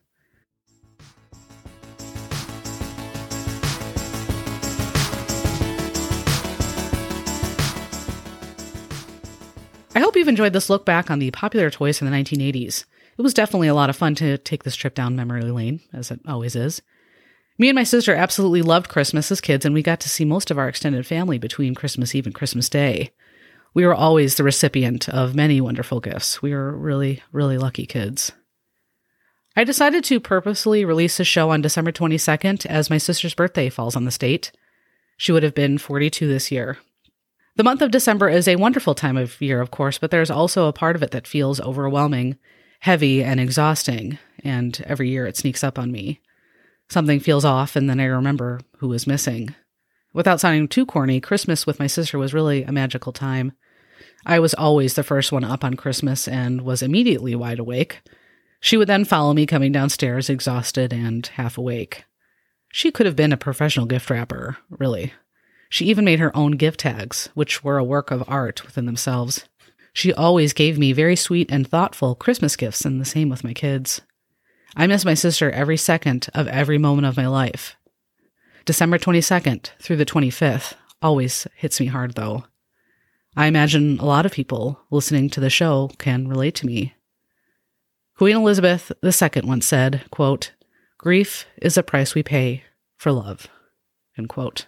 I 9.96 10.00
hope 10.00 10.18
you've 10.18 10.28
enjoyed 10.28 10.52
this 10.52 10.70
look 10.70 10.86
back 10.86 11.10
on 11.10 11.20
the 11.20 11.32
popular 11.32 11.70
toys 11.70 11.98
from 11.98 12.10
the 12.10 12.18
1980s. 12.18 12.84
It 13.18 13.22
was 13.22 13.34
definitely 13.34 13.70
a 13.70 13.74
lot 13.74 13.90
of 13.90 13.96
fun 13.96 14.14
to 14.16 14.38
take 14.38 14.64
this 14.64 14.76
trip 14.76 14.94
down 14.94 15.16
memory 15.16 15.42
lane, 15.44 15.80
as 15.94 16.12
it 16.12 16.20
always 16.28 16.54
is. 16.54 16.82
Me 17.58 17.70
and 17.70 17.76
my 17.78 17.86
sister 17.86 18.14
absolutely 18.14 18.62
loved 18.62 18.90
Christmas 18.90 19.32
as 19.32 19.40
kids, 19.40 19.64
and 19.64 19.74
we 19.74 19.82
got 19.82 20.02
to 20.02 20.10
see 20.10 20.26
most 20.26 20.52
of 20.52 20.58
our 20.58 20.68
extended 20.68 21.08
family 21.08 21.38
between 21.38 21.74
Christmas 21.74 22.14
Eve 22.14 22.26
and 22.26 22.36
Christmas 22.36 22.68
Day. 22.68 23.12
We 23.74 23.86
were 23.86 23.96
always 23.96 24.36
the 24.36 24.44
recipient 24.44 25.08
of 25.08 25.34
many 25.34 25.62
wonderful 25.62 26.02
gifts. 26.02 26.42
We 26.42 26.54
were 26.54 26.76
really, 26.76 27.24
really 27.32 27.58
lucky 27.58 27.86
kids. 27.86 28.34
I 29.56 29.64
decided 29.64 30.04
to 30.06 30.20
purposely 30.20 30.84
release 30.84 31.16
the 31.16 31.24
show 31.24 31.52
on 31.52 31.62
December 31.62 31.94
22nd 31.94 32.66
as 32.66 32.90
my 32.90 32.98
sister's 32.98 33.34
birthday 33.34 33.70
falls 33.70 33.96
on 33.96 34.04
the 34.04 34.12
state. 34.12 34.52
She 35.16 35.32
would 35.32 35.44
have 35.44 35.56
been 35.56 35.78
42 35.78 36.28
this 36.28 36.52
year. 36.52 36.80
The 37.58 37.64
month 37.64 37.82
of 37.82 37.92
December 37.92 38.28
is 38.28 38.50
a 38.50 38.58
wonderful 38.58 38.96
time 38.96 39.16
of 39.16 39.40
year, 39.42 39.62
of 39.62 39.72
course, 39.72 39.98
but 39.98 40.12
there's 40.12 40.30
also 40.30 40.68
a 40.68 40.74
part 40.74 40.98
of 40.98 41.04
it 41.04 41.12
that 41.12 41.26
feels 41.26 41.62
overwhelming, 41.62 42.38
heavy, 42.82 43.24
and 43.24 43.40
exhausting, 43.40 44.20
and 44.44 44.84
every 44.86 45.10
year 45.10 45.26
it 45.26 45.38
sneaks 45.38 45.64
up 45.64 45.80
on 45.80 45.90
me. 45.90 46.20
Something 46.90 47.22
feels 47.22 47.46
off, 47.46 47.78
and 47.78 47.90
then 47.90 48.02
I 48.02 48.06
remember 48.06 48.60
who 48.80 48.92
is 48.92 49.08
missing. 49.08 49.56
Without 50.14 50.42
sounding 50.42 50.68
too 50.68 50.86
corny, 50.86 51.22
Christmas 51.22 51.66
with 51.66 51.80
my 51.80 51.88
sister 51.88 52.18
was 52.18 52.34
really 52.34 52.64
a 52.64 52.74
magical 52.74 53.14
time. 53.14 53.54
I 54.26 54.40
was 54.40 54.54
always 54.54 54.96
the 54.96 55.04
first 55.04 55.32
one 55.32 55.46
up 55.46 55.64
on 55.64 55.76
Christmas 55.76 56.28
and 56.28 56.62
was 56.62 56.82
immediately 56.82 57.36
wide 57.36 57.60
awake. 57.60 58.02
She 58.60 58.76
would 58.76 58.90
then 58.90 59.06
follow 59.06 59.34
me 59.34 59.46
coming 59.46 59.72
downstairs, 59.72 60.30
exhausted 60.30 60.92
and 60.92 61.26
half 61.28 61.58
awake. 61.58 62.04
She 62.74 62.92
could 62.92 63.06
have 63.06 63.16
been 63.16 63.32
a 63.32 63.38
professional 63.38 63.86
gift 63.86 64.10
wrapper, 64.10 64.58
really. 64.70 65.14
She 65.70 65.86
even 65.86 66.06
made 66.06 66.20
her 66.20 66.36
own 66.36 66.52
gift 66.54 66.82
tags, 66.82 67.30
which 67.34 67.64
were 67.64 67.78
a 67.78 67.84
work 67.84 68.12
of 68.12 68.24
art 68.28 68.66
within 68.66 68.86
themselves. 68.86 69.46
She 69.94 70.14
always 70.14 70.54
gave 70.54 70.78
me 70.78 70.92
very 70.92 71.16
sweet 71.16 71.50
and 71.52 71.68
thoughtful 71.68 72.16
Christmas 72.16 72.56
gifts, 72.56 72.86
and 72.86 73.00
the 73.00 73.06
same 73.06 73.30
with 73.30 73.44
my 73.44 73.54
kids. 73.54 74.02
I 74.76 74.88
miss 74.88 75.06
my 75.06 75.14
sister 75.14 75.50
every 75.52 75.78
second 75.78 76.28
of 76.34 76.48
every 76.48 76.78
moment 76.78 77.08
of 77.08 77.18
my 77.18 77.28
life. 77.28 77.76
December 78.66 78.98
22nd 78.98 79.70
through 79.80 79.96
the 79.96 80.06
25th 80.06 80.74
always 81.02 81.48
hits 81.56 81.80
me 81.80 81.86
hard, 81.86 82.16
though. 82.16 82.46
I 83.38 83.48
imagine 83.48 84.00
a 84.00 84.06
lot 84.06 84.26
of 84.26 84.32
people 84.32 84.80
listening 84.90 85.30
to 85.32 85.40
the 85.40 85.50
show 85.50 85.92
can 85.98 86.28
relate 86.28 86.56
to 86.56 86.66
me. 86.66 86.96
Queen 88.18 88.36
Elizabeth 88.36 88.92
II 89.04 89.42
once 89.44 89.66
said, 89.66 90.06
quote, 90.10 90.52
Grief 90.98 91.46
is 91.62 91.78
a 91.78 91.84
price 91.84 92.16
we 92.16 92.24
pay 92.24 92.64
for 92.98 93.12
love. 93.12 93.48
End 94.18 94.30
quote. 94.30 94.68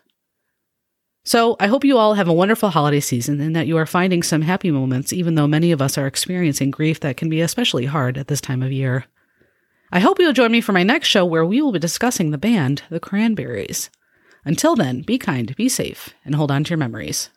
So 1.27 1.57
I 1.59 1.67
hope 1.67 1.83
you 1.83 1.97
all 1.97 2.13
have 2.13 2.29
a 2.29 2.33
wonderful 2.33 2.69
holiday 2.69 3.01
season 3.01 3.41
and 3.41 3.53
that 3.53 3.67
you 3.67 3.75
are 3.75 3.85
finding 3.85 4.23
some 4.23 4.43
happy 4.43 4.71
moments, 4.71 5.11
even 5.11 5.35
though 5.35 5.45
many 5.45 5.73
of 5.73 5.81
us 5.81 5.97
are 5.97 6.07
experiencing 6.07 6.71
grief 6.71 7.01
that 7.01 7.17
can 7.17 7.27
be 7.27 7.41
especially 7.41 7.83
hard 7.83 8.17
at 8.17 8.29
this 8.29 8.39
time 8.39 8.63
of 8.63 8.71
year. 8.71 9.03
I 9.91 9.99
hope 9.99 10.19
you'll 10.19 10.31
join 10.31 10.53
me 10.53 10.61
for 10.61 10.71
my 10.71 10.83
next 10.83 11.09
show 11.09 11.25
where 11.25 11.45
we 11.45 11.61
will 11.61 11.73
be 11.73 11.79
discussing 11.79 12.31
the 12.31 12.37
band, 12.37 12.83
the 12.89 13.01
Cranberries. 13.01 13.89
Until 14.45 14.77
then, 14.77 15.01
be 15.01 15.17
kind, 15.17 15.53
be 15.57 15.67
safe, 15.67 16.13
and 16.23 16.33
hold 16.33 16.49
on 16.49 16.63
to 16.63 16.69
your 16.69 16.77
memories. 16.77 17.29